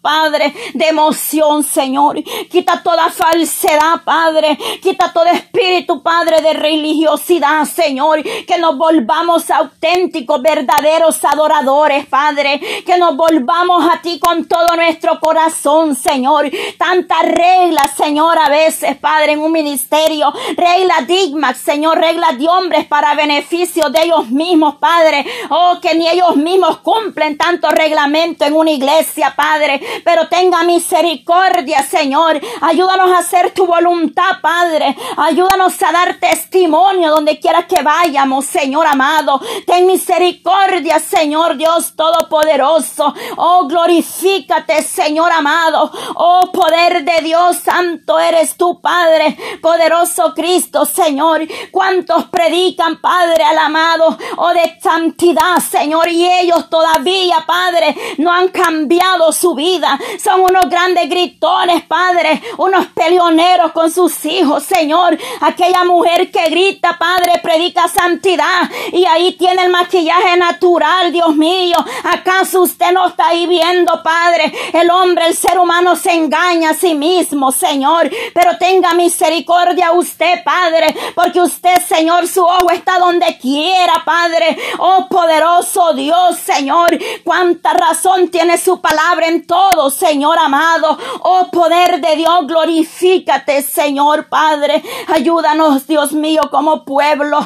Padre, 0.00 0.54
de 0.74 0.88
emoción, 0.88 1.62
Señor. 1.64 2.22
Quita 2.50 2.82
toda 2.82 3.10
falsedad, 3.10 4.02
Padre. 4.04 4.56
Quita 4.82 5.12
todo 5.12 5.26
espíritu, 5.26 6.02
Padre, 6.02 6.40
de 6.40 6.52
religiosidad, 6.52 7.64
Señor. 7.64 8.22
Que 8.22 8.58
nos 8.58 8.76
volvamos 8.76 9.50
auténticos, 9.50 10.40
verdaderos 10.40 11.24
adoradores, 11.24 12.06
Padre. 12.06 12.60
Que 12.86 12.96
nos 12.96 13.16
volvamos 13.16 13.84
a 13.92 14.00
ti 14.00 14.18
con 14.20 14.46
todo 14.46 14.76
nuestro 14.76 15.18
corazón, 15.18 15.96
Señor. 15.96 16.50
Tantas 16.78 17.22
reglas, 17.22 17.96
Señor, 17.96 18.38
a 18.38 18.48
veces, 18.48 18.96
Padre, 18.98 19.32
en 19.32 19.40
un 19.40 19.52
ministerio. 19.52 20.32
Reglas 20.56 21.06
dignas, 21.06 21.58
Señor. 21.58 21.98
Reglas 21.98 22.38
de 22.38 22.48
hombres 22.48 22.86
para 22.86 23.14
beneficio 23.14 23.90
de 23.90 24.02
ellos 24.02 24.28
mismos, 24.30 24.76
Padre. 24.76 25.26
Oh, 25.50 25.78
que 25.82 25.94
ni 25.94 26.08
ellos 26.08 26.36
mismos 26.36 26.78
cumplen 26.78 27.36
tanto 27.36 27.68
reglamento 27.70 28.44
en 28.44 28.54
una 28.54 28.70
iglesia, 28.70 29.34
Padre, 29.40 29.80
pero 30.04 30.28
tenga 30.28 30.62
misericordia, 30.64 31.82
Señor. 31.82 32.38
Ayúdanos 32.60 33.10
a 33.10 33.20
hacer 33.20 33.52
tu 33.52 33.64
voluntad, 33.64 34.32
Padre. 34.42 34.94
Ayúdanos 35.16 35.82
a 35.82 35.92
dar 35.92 36.16
testimonio 36.20 37.08
donde 37.08 37.40
quiera 37.40 37.66
que 37.66 37.80
vayamos, 37.80 38.44
Señor 38.44 38.86
amado. 38.86 39.40
Ten 39.66 39.86
misericordia, 39.86 40.98
Señor 40.98 41.56
Dios 41.56 41.96
Todopoderoso. 41.96 43.14
Oh, 43.38 43.66
glorifícate, 43.66 44.82
Señor 44.82 45.32
amado. 45.32 45.90
Oh, 46.16 46.50
poder 46.52 47.02
de 47.02 47.22
Dios 47.22 47.56
Santo 47.64 48.18
eres 48.18 48.58
tú, 48.58 48.78
Padre. 48.78 49.38
Poderoso 49.62 50.34
Cristo, 50.34 50.84
Señor. 50.84 51.46
¿Cuántos 51.70 52.26
predican, 52.26 53.00
Padre, 53.00 53.44
al 53.44 53.56
amado? 53.56 54.18
Oh, 54.36 54.50
de 54.50 54.78
santidad, 54.82 55.56
Señor. 55.60 56.10
Y 56.10 56.26
ellos 56.26 56.68
todavía, 56.68 57.42
Padre, 57.46 57.96
no 58.18 58.30
han 58.30 58.48
cambiado 58.48 59.29
su 59.32 59.54
vida. 59.54 59.98
Son 60.22 60.40
unos 60.40 60.68
grandes 60.68 61.08
gritones, 61.08 61.82
Padre, 61.84 62.42
unos 62.58 62.86
peleoneros 62.86 63.72
con 63.72 63.90
sus 63.90 64.24
hijos, 64.24 64.62
Señor. 64.62 65.18
Aquella 65.40 65.84
mujer 65.84 66.30
que 66.30 66.44
grita, 66.50 66.96
Padre, 66.98 67.40
predica 67.42 67.88
santidad 67.88 68.70
y 68.92 69.04
ahí 69.06 69.32
tiene 69.32 69.64
el 69.64 69.70
maquillaje 69.70 70.36
natural, 70.36 71.12
Dios 71.12 71.34
mío. 71.36 71.76
¿Acaso 72.04 72.62
usted 72.62 72.92
no 72.92 73.08
está 73.08 73.28
ahí 73.28 73.46
viendo, 73.46 74.02
Padre? 74.02 74.52
El 74.72 74.90
hombre, 74.90 75.26
el 75.28 75.36
ser 75.36 75.58
humano 75.58 75.96
se 75.96 76.12
engaña 76.12 76.70
a 76.70 76.74
sí 76.74 76.94
mismo, 76.94 77.52
Señor. 77.52 78.10
Pero 78.34 78.56
tenga 78.58 78.94
misericordia 78.94 79.92
usted, 79.92 80.42
Padre, 80.44 80.94
porque 81.14 81.40
usted, 81.40 81.80
Señor, 81.86 82.26
su 82.26 82.42
ojo 82.42 82.70
está 82.70 82.98
donde 82.98 83.38
quiera, 83.38 84.02
Padre. 84.04 84.56
Oh, 84.78 85.06
poderoso 85.08 85.92
Dios, 85.94 86.36
Señor. 86.38 86.90
Cuánta 87.24 87.72
razón 87.72 88.28
tiene 88.28 88.58
su 88.58 88.80
palabra 88.80 89.00
en 89.18 89.46
todo, 89.46 89.90
Señor 89.90 90.38
amado. 90.38 90.96
Oh 91.22 91.48
poder 91.50 92.00
de 92.00 92.16
Dios, 92.16 92.46
glorifícate, 92.46 93.62
Señor 93.62 94.28
Padre. 94.28 94.82
Ayúdanos, 95.08 95.86
Dios 95.86 96.12
mío, 96.12 96.42
como 96.50 96.84
pueblo. 96.84 97.38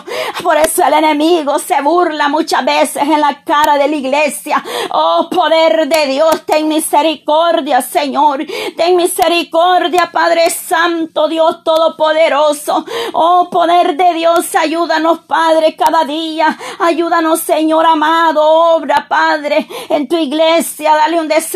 Por 0.43 0.57
eso 0.57 0.85
el 0.85 0.95
enemigo 0.95 1.59
se 1.59 1.81
burla 1.81 2.29
muchas 2.29 2.65
veces 2.65 3.03
en 3.03 3.21
la 3.21 3.43
cara 3.45 3.77
de 3.77 3.89
la 3.89 3.97
iglesia. 3.97 4.63
Oh 4.91 5.29
poder 5.31 5.89
de 5.89 6.07
Dios, 6.07 6.45
ten 6.45 6.69
misericordia, 6.69 7.81
Señor. 7.81 8.45
Ten 8.77 8.97
misericordia, 8.97 10.11
Padre 10.13 10.51
Santo, 10.51 11.29
Dios 11.29 11.65
Todopoderoso. 11.65 12.85
Oh 13.13 13.49
poder 13.51 13.97
de 13.97 14.15
Dios, 14.15 14.55
ayúdanos, 14.55 15.21
Padre, 15.21 15.77
cada 15.77 16.05
día. 16.05 16.57
Ayúdanos, 16.81 17.41
Señor 17.41 17.87
amado. 17.87 18.43
Obra, 18.45 19.07
Padre, 19.09 19.67
en 19.89 20.09
tu 20.09 20.17
iglesia. 20.17 20.95
Dale 20.95 21.21
un 21.21 21.29
deseo 21.29 21.55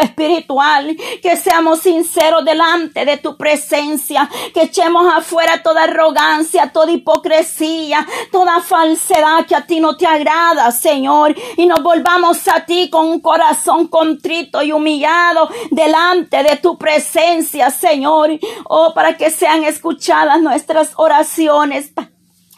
espiritual, 0.00 0.96
que 1.22 1.36
seamos 1.36 1.80
sinceros 1.80 2.44
delante 2.44 3.04
de 3.04 3.16
tu 3.18 3.36
presencia, 3.36 4.28
que 4.52 4.62
echemos 4.62 5.06
afuera 5.12 5.62
toda 5.62 5.84
arrogancia, 5.84 6.72
toda 6.72 6.90
hipocresía, 6.90 7.89
toda 8.30 8.60
falsedad 8.60 9.46
que 9.46 9.54
a 9.54 9.66
ti 9.66 9.80
no 9.80 9.96
te 9.96 10.06
agrada, 10.06 10.70
Señor, 10.70 11.34
y 11.56 11.66
nos 11.66 11.82
volvamos 11.82 12.46
a 12.48 12.64
ti 12.64 12.88
con 12.90 13.06
un 13.06 13.20
corazón 13.20 13.88
contrito 13.88 14.62
y 14.62 14.72
humillado 14.72 15.48
delante 15.70 16.42
de 16.42 16.56
tu 16.56 16.78
presencia, 16.78 17.70
Señor, 17.70 18.30
oh, 18.68 18.92
para 18.94 19.16
que 19.16 19.30
sean 19.30 19.64
escuchadas 19.64 20.40
nuestras 20.40 20.92
oraciones. 20.96 21.92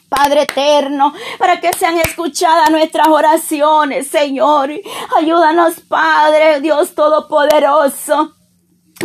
Padre 0.09 0.43
eterno, 0.43 1.15
para 1.39 1.59
que 1.59 1.73
sean 1.73 1.97
escuchadas 1.99 2.71
nuestras 2.71 3.09
oraciones, 3.09 4.09
Señor. 4.09 4.71
Ayúdanos, 5.17 5.81
Padre, 5.89 6.61
Dios 6.61 6.95
Todopoderoso. 6.95 8.35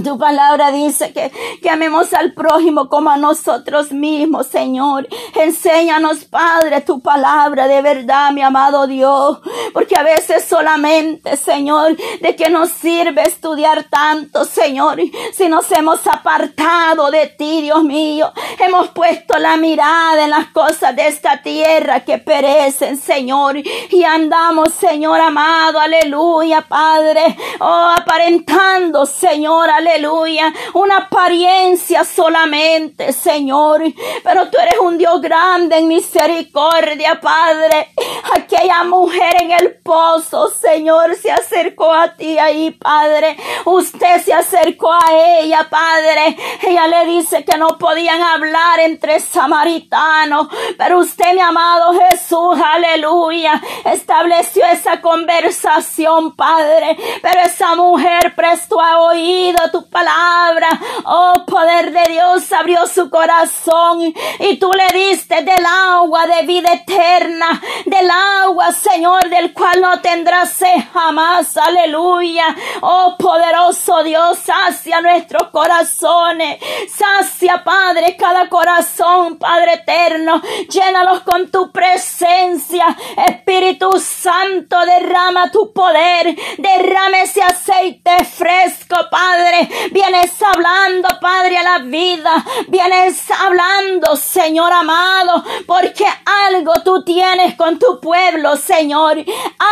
Tu 0.04 0.18
palabra 0.18 0.72
dice 0.72 1.12
que, 1.12 1.32
que 1.62 1.70
amemos 1.70 2.14
al 2.14 2.34
prójimo 2.34 2.88
como 2.88 3.10
a 3.10 3.18
nosotros 3.18 3.92
mismos, 3.92 4.46
Señor. 4.46 5.08
Enséñanos, 5.34 6.26
Padre, 6.26 6.82
tu 6.82 7.00
palabra 7.02 7.68
de 7.68 7.82
verdad, 7.82 8.32
mi 8.32 8.42
amado 8.42 8.86
Dios. 8.86 9.40
Porque 9.74 9.96
a 9.98 10.04
veces 10.04 10.46
solamente, 10.46 11.36
Señor, 11.36 11.98
de 12.22 12.36
que 12.36 12.50
nos 12.50 12.70
sirve 12.70 13.24
estudiar 13.24 13.86
tanto, 13.86 14.46
Señor, 14.46 15.00
si 15.34 15.50
nos 15.50 15.72
hemos 15.72 16.06
apartado 16.06 17.10
de 17.10 17.28
ti, 17.28 17.62
Dios 17.64 17.84
mío. 17.84 18.32
Hemos 18.60 18.90
puesto 18.90 19.40
la 19.40 19.58
mirada 19.58 20.26
en 20.26 20.30
las 20.30 20.48
cosas 20.50 20.96
de 20.96 21.08
esta 21.08 21.42
tierra 21.42 22.02
que 22.02 22.20
perecen, 22.20 22.98
Señor. 22.98 23.58
Y 23.58 24.04
andamos, 24.04 24.74
Señor 24.74 25.20
amado, 25.20 25.80
aleluya, 25.80 26.62
Padre. 26.62 27.36
Oh, 27.60 27.96
aparentando, 27.98 29.06
Señor, 29.08 29.70
aleluya 29.70 29.87
aleluya, 29.88 30.54
una 30.74 30.98
apariencia 30.98 32.04
solamente, 32.04 33.14
Señor. 33.14 33.82
Pero 34.24 34.50
tú 34.50 34.58
eres 34.58 34.80
un 34.80 34.98
Dios 34.98 35.22
grande 35.22 35.78
en 35.78 35.88
misericordia, 35.88 37.20
Padre. 37.22 37.94
Aquella 38.36 38.84
mujer 38.84 39.42
en 39.42 39.52
el 39.52 39.76
pozo, 39.76 40.50
Señor, 40.50 41.16
se 41.16 41.32
acercó 41.32 41.94
a 41.94 42.14
ti 42.16 42.38
ahí, 42.38 42.72
Padre. 42.72 43.38
Usted 43.66 44.22
se 44.24 44.34
acercó 44.34 44.92
a 44.92 45.40
ella, 45.40 45.68
Padre. 45.70 46.38
Ella 46.62 46.88
le 46.88 47.06
dice 47.06 47.46
que 47.46 47.58
no 47.58 47.78
podían 47.78 48.22
hablar 48.22 48.80
entre 48.80 49.20
samaritanos, 49.20 50.48
pero 50.78 51.00
usted, 51.00 51.34
mi 51.34 51.42
amado 51.42 51.94
Jesús, 51.94 52.58
aleluya, 52.64 53.62
estableció 53.86 54.66
esa 54.66 55.02
conversación, 55.02 56.36
Padre. 56.36 56.98
Pero 57.22 57.42
esa 57.42 57.76
mujer 57.76 58.34
prestó 58.36 58.82
oído 58.96 59.58
a 59.64 59.72
tu 59.78 59.90
palabra. 59.90 60.70
Oh, 61.06 61.44
poder 61.46 61.92
de 61.92 62.12
Dios 62.12 62.52
abrió 62.52 62.88
su 62.88 63.10
corazón 63.10 64.14
y 64.40 64.58
tú 64.58 64.72
le 64.74 64.88
diste 64.98 65.44
del 65.44 65.66
agua 65.66 66.26
de 66.26 66.46
vida 66.48 66.74
eterna, 66.74 67.62
del 67.86 68.10
agua, 68.10 68.72
Señor, 68.72 69.30
del 69.30 69.54
cual 69.54 69.82
no 69.82 70.02
tendrás 70.02 70.58
jamás. 70.92 71.56
Aleluya. 71.58 72.56
Oh, 72.82 73.16
poderoso 73.20 74.04
Dios, 74.04 74.40
sacia 74.40 75.02
nuestros 75.02 75.50
corazones. 75.50 76.60
Sacia, 76.90 77.64
Padre, 77.64 78.16
cada 78.18 78.50
corazón, 78.50 79.38
Padre 79.38 79.74
eterno. 79.74 80.42
Llénalos 80.70 81.22
con 81.22 81.52
tu 81.52 81.72
presencia. 81.72 82.98
Espíritu 83.28 84.00
Santo, 84.00 84.78
derrama 84.86 85.52
tu 85.52 85.72
poder. 85.72 86.36
Derrame 86.58 87.22
ese 87.22 87.44
aceite 87.44 88.26
fresco, 88.26 88.96
Padre. 89.12 89.57
Vienes 89.92 90.32
hablando, 90.42 91.08
Padre, 91.20 91.58
a 91.58 91.64
la 91.64 91.78
vida. 91.80 92.44
Vienes 92.68 93.30
hablando, 93.32 94.16
Señor 94.16 94.72
amado, 94.72 95.44
porque 95.66 96.06
algo 96.48 96.74
tú 96.84 97.04
tienes 97.04 97.56
con 97.56 97.80
tu 97.80 98.00
pueblo, 98.00 98.56
Señor. 98.58 99.18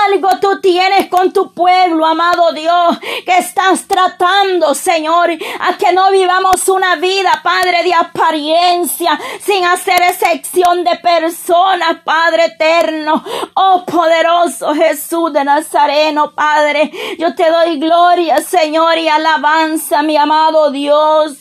Algo 0.07 0.29
tú 0.41 0.59
tienes 0.61 1.07
con 1.09 1.31
tu 1.31 1.53
pueblo, 1.53 2.05
amado 2.05 2.51
Dios, 2.51 2.99
que 3.25 3.37
estás 3.37 3.87
tratando, 3.87 4.73
Señor, 4.73 5.31
a 5.59 5.77
que 5.77 5.91
no 5.93 6.11
vivamos 6.11 6.67
una 6.69 6.95
vida, 6.95 7.41
Padre, 7.43 7.83
de 7.83 7.93
apariencia, 7.93 9.19
sin 9.39 9.65
hacer 9.65 10.01
excepción 10.01 10.83
de 10.83 10.95
personas, 10.97 11.97
Padre 12.03 12.45
eterno. 12.45 13.23
Oh, 13.55 13.83
poderoso 13.85 14.73
Jesús 14.73 15.31
de 15.33 15.43
Nazareno, 15.43 16.33
Padre. 16.33 16.91
Yo 17.17 17.35
te 17.35 17.49
doy 17.49 17.79
gloria, 17.79 18.41
Señor, 18.41 18.97
y 18.97 19.07
alabanza 19.07 19.74
mi 20.03 20.15
amado 20.15 20.71
Dios. 20.71 21.37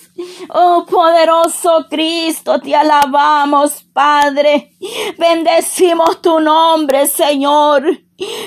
Oh 0.49 0.85
poderoso 0.89 1.87
Cristo, 1.89 2.61
te 2.61 2.75
alabamos, 2.75 3.85
Padre. 3.93 4.73
Bendecimos 5.19 6.21
tu 6.21 6.41
nombre, 6.41 7.07
Señor. 7.07 7.85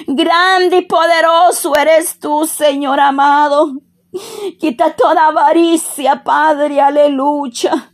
Grande 0.08 0.78
y 0.78 0.82
poderoso 0.84 1.76
eres 1.76 2.19
tú, 2.19 2.45
Señor 2.45 3.00
amado. 3.00 3.73
Quita 4.60 4.93
toda 4.95 5.28
avaricia, 5.28 6.23
Padre, 6.23 6.82
aleluya. 6.82 7.93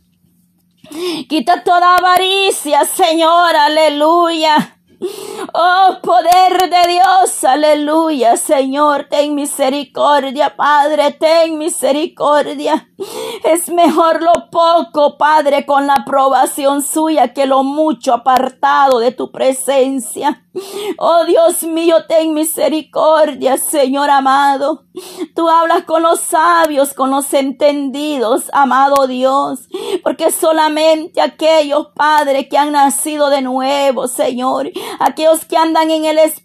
Quita 1.28 1.62
toda 1.62 1.96
avaricia, 1.96 2.84
Señor, 2.84 3.54
aleluya. 3.56 4.73
Oh, 5.56 5.98
poder 6.02 6.68
de 6.68 6.94
Dios, 6.94 7.44
aleluya, 7.44 8.36
Señor, 8.36 9.06
ten 9.08 9.36
misericordia, 9.36 10.56
Padre, 10.56 11.12
ten 11.12 11.56
misericordia. 11.58 12.88
Es 13.44 13.68
mejor 13.68 14.20
lo 14.20 14.50
poco, 14.50 15.16
Padre, 15.16 15.64
con 15.64 15.86
la 15.86 15.94
aprobación 15.94 16.82
suya 16.82 17.32
que 17.32 17.46
lo 17.46 17.62
mucho 17.62 18.14
apartado 18.14 18.98
de 18.98 19.12
tu 19.12 19.30
presencia. 19.30 20.44
Oh 20.98 21.24
Dios 21.24 21.64
mío, 21.64 22.04
ten 22.06 22.32
misericordia, 22.32 23.56
Señor 23.56 24.08
amado. 24.10 24.84
Tú 25.34 25.48
hablas 25.48 25.82
con 25.82 26.02
los 26.02 26.20
sabios, 26.20 26.94
con 26.94 27.10
los 27.10 27.34
entendidos, 27.34 28.44
amado 28.52 29.08
Dios, 29.08 29.68
porque 30.04 30.30
solamente 30.30 31.20
aquellos 31.20 31.88
padres 31.96 32.46
que 32.48 32.56
han 32.56 32.70
nacido 32.70 33.30
de 33.30 33.42
nuevo, 33.42 34.06
Señor, 34.06 34.70
aquellos 35.00 35.43
que 35.44 35.56
andan 35.56 35.90
en 35.90 36.04
el 36.04 36.18
Espíritu, 36.18 36.43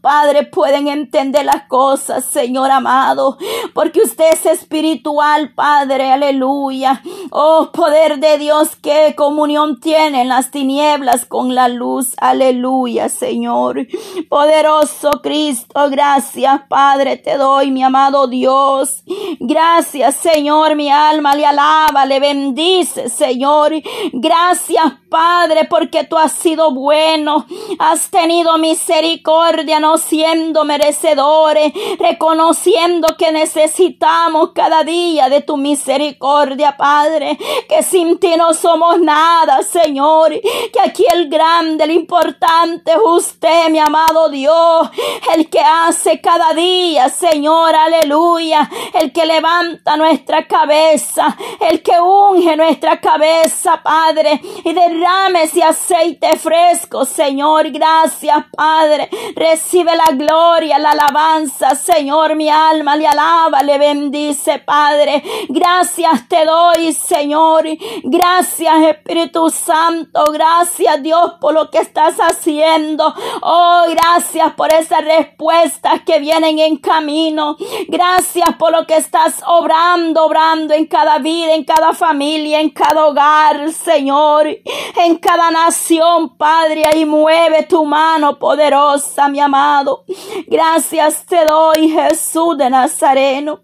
Padre, 0.00 0.44
pueden 0.44 0.88
entender 0.88 1.44
las 1.44 1.64
cosas, 1.68 2.24
Señor 2.24 2.70
amado, 2.70 3.36
porque 3.74 4.00
usted 4.00 4.32
es 4.32 4.46
espiritual, 4.46 5.52
Padre, 5.54 6.10
aleluya. 6.10 7.02
Oh, 7.30 7.70
poder 7.72 8.18
de 8.18 8.38
Dios, 8.38 8.76
qué 8.76 9.14
comunión 9.16 9.80
tienen 9.80 10.28
las 10.28 10.50
tinieblas 10.50 11.26
con 11.26 11.54
la 11.54 11.68
luz, 11.68 12.14
aleluya, 12.18 13.08
Señor. 13.08 13.86
Poderoso 14.30 15.10
Cristo, 15.22 15.88
gracias, 15.90 16.62
Padre, 16.68 17.18
te 17.18 17.36
doy, 17.36 17.70
mi 17.70 17.82
amado 17.82 18.26
Dios. 18.26 19.04
Gracias, 19.40 20.16
Señor, 20.16 20.74
mi 20.74 20.90
alma 20.90 21.34
le 21.34 21.44
alaba, 21.44 22.06
le 22.06 22.18
bendice, 22.18 23.10
Señor. 23.10 23.72
Gracias, 24.12 24.84
Padre, 25.10 25.66
porque 25.68 26.04
tú 26.04 26.16
has 26.16 26.32
sido 26.32 26.72
bueno, 26.72 27.46
has 27.78 28.10
tenido 28.10 28.56
misericordia, 28.58 29.33
no 29.80 29.98
siendo 29.98 30.64
merecedores, 30.64 31.72
reconociendo 31.98 33.16
que 33.16 33.32
necesitamos 33.32 34.50
cada 34.54 34.84
día 34.84 35.28
de 35.28 35.40
tu 35.40 35.56
misericordia, 35.56 36.76
Padre, 36.76 37.38
que 37.68 37.82
sin 37.82 38.18
ti 38.18 38.34
no 38.36 38.54
somos 38.54 39.00
nada, 39.00 39.62
Señor, 39.62 40.32
que 40.72 40.80
aquí 40.84 41.04
el 41.12 41.28
grande, 41.28 41.84
el 41.84 41.90
importante 41.90 42.92
es 42.92 42.98
usted, 43.04 43.68
mi 43.70 43.78
amado 43.78 44.28
Dios, 44.28 44.88
el 45.34 45.48
que 45.48 45.60
hace 45.60 46.20
cada 46.20 46.52
día, 46.54 47.08
Señor, 47.08 47.74
aleluya, 47.74 48.70
el 49.00 49.12
que 49.12 49.26
levanta 49.26 49.96
nuestra 49.96 50.46
cabeza, 50.46 51.36
el 51.60 51.82
que 51.82 52.00
unge 52.00 52.56
nuestra 52.56 53.00
cabeza, 53.00 53.80
Padre, 53.82 54.40
y 54.64 54.72
derrame 54.72 55.42
ese 55.42 55.62
aceite 55.62 56.36
fresco, 56.36 57.04
Señor, 57.04 57.70
gracias, 57.70 58.44
Padre, 58.56 59.08
recibe 59.34 59.96
la 59.96 60.12
gloria, 60.12 60.78
la 60.78 60.90
alabanza, 60.90 61.74
Señor, 61.74 62.36
mi 62.36 62.48
alma 62.48 62.96
le 62.96 63.06
alaba, 63.06 63.62
le 63.62 63.78
bendice, 63.78 64.58
Padre, 64.58 65.22
gracias 65.48 66.28
te 66.28 66.44
doy, 66.44 66.92
Señor, 66.92 67.64
gracias, 68.02 68.82
Espíritu 68.82 69.50
Santo, 69.50 70.24
gracias, 70.32 71.02
Dios, 71.02 71.34
por 71.40 71.54
lo 71.54 71.70
que 71.70 71.78
estás 71.78 72.16
haciendo, 72.18 73.14
oh, 73.42 73.84
gracias 73.90 74.52
por 74.54 74.72
esas 74.72 75.04
respuestas 75.04 76.02
que 76.02 76.18
vienen 76.18 76.58
en 76.58 76.76
camino, 76.76 77.56
gracias 77.88 78.54
por 78.56 78.72
lo 78.72 78.86
que 78.86 78.96
estás 78.96 79.42
obrando, 79.46 80.24
obrando 80.24 80.74
en 80.74 80.86
cada 80.86 81.18
vida, 81.18 81.54
en 81.54 81.64
cada 81.64 81.92
familia, 81.92 82.60
en 82.60 82.70
cada 82.70 83.06
hogar, 83.06 83.72
Señor, 83.72 84.46
en 84.46 85.16
cada 85.16 85.50
nación, 85.50 86.36
Padre, 86.36 86.86
ahí 86.86 87.04
mueve 87.04 87.64
tu 87.64 87.84
mano 87.84 88.38
poderosa, 88.38 89.13
mi 89.30 89.40
amado. 89.40 90.04
Gracias 90.46 91.24
te 91.26 91.44
doy, 91.44 91.88
Jesús 91.88 92.58
de 92.58 92.68
Nazareno. 92.70 93.60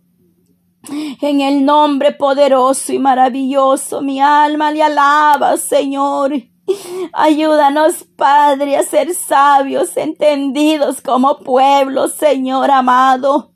En 1.20 1.40
el 1.40 1.64
nombre 1.64 2.12
poderoso 2.12 2.92
y 2.92 2.98
maravilloso, 2.98 4.00
mi 4.00 4.20
alma 4.20 4.72
le 4.72 4.82
alaba, 4.82 5.56
Señor. 5.56 6.32
Ayúdanos, 7.12 8.04
Padre, 8.16 8.76
a 8.76 8.82
ser 8.82 9.12
sabios, 9.14 9.96
entendidos 9.96 11.00
como 11.02 11.38
pueblo, 11.38 12.08
Señor 12.08 12.70
amado. 12.70 13.52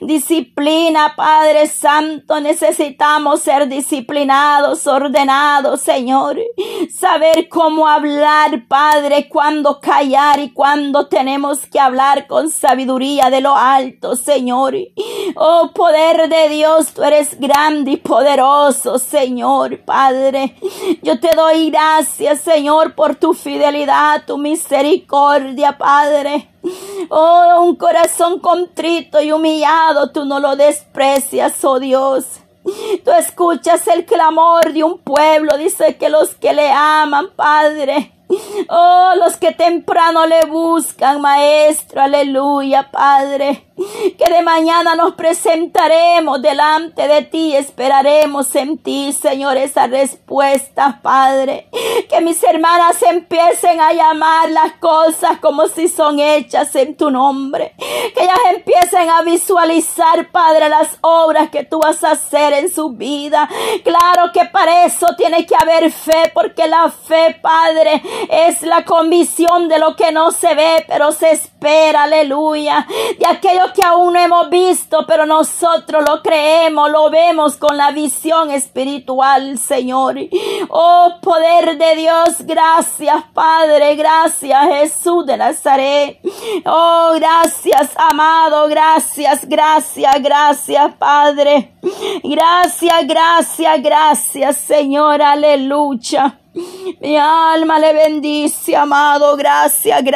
Disciplina, 0.00 1.14
Padre 1.16 1.66
Santo, 1.68 2.40
necesitamos 2.40 3.40
ser 3.40 3.68
disciplinados, 3.68 4.86
ordenados, 4.86 5.80
Señor. 5.80 6.38
Saber 6.92 7.48
cómo 7.48 7.88
hablar, 7.88 8.66
Padre, 8.66 9.28
cuándo 9.28 9.80
callar 9.80 10.40
y 10.40 10.52
cuándo 10.52 11.06
tenemos 11.06 11.66
que 11.66 11.78
hablar 11.78 12.26
con 12.26 12.50
sabiduría 12.50 13.30
de 13.30 13.40
lo 13.40 13.54
alto, 13.54 14.16
Señor. 14.16 14.74
Oh, 15.36 15.70
poder 15.74 16.28
de 16.28 16.48
Dios, 16.48 16.92
tú 16.92 17.02
eres 17.02 17.38
grande 17.38 17.92
y 17.92 17.96
poderoso, 17.96 18.98
Señor, 18.98 19.84
Padre. 19.84 20.56
Yo 21.02 21.20
te 21.20 21.34
doy 21.34 21.70
gracias, 21.70 22.40
Señor, 22.40 22.94
por 22.94 23.14
tu 23.16 23.34
fidelidad, 23.34 24.24
tu 24.26 24.36
misericordia, 24.36 25.78
Padre. 25.78 26.53
Oh, 27.10 27.62
un 27.62 27.76
corazón 27.76 28.40
contrito 28.40 29.20
y 29.20 29.30
humillado, 29.30 30.10
tú 30.10 30.24
no 30.24 30.40
lo 30.40 30.56
desprecias, 30.56 31.62
oh 31.64 31.78
Dios. 31.78 32.24
Tú 33.04 33.10
escuchas 33.10 33.86
el 33.88 34.06
clamor 34.06 34.72
de 34.72 34.82
un 34.82 34.98
pueblo, 34.98 35.58
dice 35.58 35.96
que 35.96 36.08
los 36.08 36.34
que 36.34 36.54
le 36.54 36.70
aman, 36.70 37.28
Padre, 37.36 38.14
Oh, 38.68 39.12
los 39.16 39.36
que 39.36 39.52
temprano 39.52 40.26
le 40.26 40.46
buscan, 40.46 41.20
Maestro, 41.20 42.00
aleluya, 42.02 42.90
Padre. 42.90 43.63
Que 43.76 44.32
de 44.32 44.42
mañana 44.42 44.94
nos 44.94 45.14
presentaremos 45.14 46.40
delante 46.40 47.08
de 47.08 47.22
ti, 47.22 47.56
esperaremos 47.56 48.54
en 48.54 48.78
ti, 48.78 49.12
Señor, 49.12 49.56
esa 49.56 49.88
respuesta, 49.88 51.00
Padre. 51.02 51.68
Que 52.08 52.20
mis 52.20 52.42
hermanas 52.44 53.02
empiecen 53.02 53.80
a 53.80 53.92
llamar 53.92 54.50
las 54.50 54.74
cosas 54.74 55.38
como 55.40 55.66
si 55.66 55.88
son 55.88 56.20
hechas 56.20 56.74
en 56.76 56.96
tu 56.96 57.10
nombre. 57.10 57.74
Que 58.14 58.22
ellas 58.22 58.38
empiecen 58.54 59.10
a 59.10 59.22
visualizar, 59.22 60.30
Padre, 60.30 60.68
las 60.68 60.98
obras 61.00 61.50
que 61.50 61.64
tú 61.64 61.80
vas 61.80 62.04
a 62.04 62.12
hacer 62.12 62.52
en 62.52 62.72
su 62.72 62.90
vida. 62.90 63.48
Claro 63.82 64.30
que 64.32 64.44
para 64.44 64.84
eso 64.84 65.08
tiene 65.16 65.46
que 65.46 65.56
haber 65.56 65.90
fe, 65.90 66.30
porque 66.32 66.68
la 66.68 66.90
fe, 66.90 67.38
Padre, 67.42 68.02
es 68.30 68.62
la 68.62 68.84
convicción 68.84 69.68
de 69.68 69.80
lo 69.80 69.96
que 69.96 70.12
no 70.12 70.30
se 70.30 70.54
ve, 70.54 70.84
pero 70.86 71.10
se 71.10 71.32
espera, 71.32 72.04
aleluya. 72.04 72.86
De 73.18 73.26
aquello 73.26 73.63
que 73.72 73.82
aún 73.82 74.12
no 74.12 74.20
hemos 74.20 74.50
visto, 74.50 75.04
pero 75.06 75.26
nosotros 75.26 76.04
lo 76.06 76.22
creemos, 76.22 76.90
lo 76.90 77.10
vemos 77.10 77.56
con 77.56 77.76
la 77.76 77.90
visión 77.90 78.50
espiritual, 78.50 79.58
Señor. 79.58 80.16
Oh, 80.68 81.14
poder 81.20 81.78
de 81.78 81.96
Dios, 81.96 82.36
gracias, 82.40 83.24
Padre, 83.32 83.96
gracias, 83.96 84.66
Jesús 84.68 85.26
de 85.26 85.36
Nazaret. 85.36 86.20
Oh, 86.66 87.12
gracias, 87.16 87.92
amado, 87.96 88.68
gracias, 88.68 89.46
gracias, 89.48 90.14
gracias, 90.20 90.94
Padre. 90.96 91.72
Gracias, 92.22 93.06
gracias, 93.06 93.82
gracias, 93.82 94.56
Señor, 94.56 95.22
aleluya. 95.22 96.38
Mi 97.00 97.16
alma 97.16 97.78
le 97.80 97.92
bendice, 97.92 98.76
amado. 98.76 99.36
Gracias, 99.36 100.02
gracias. 100.04 100.14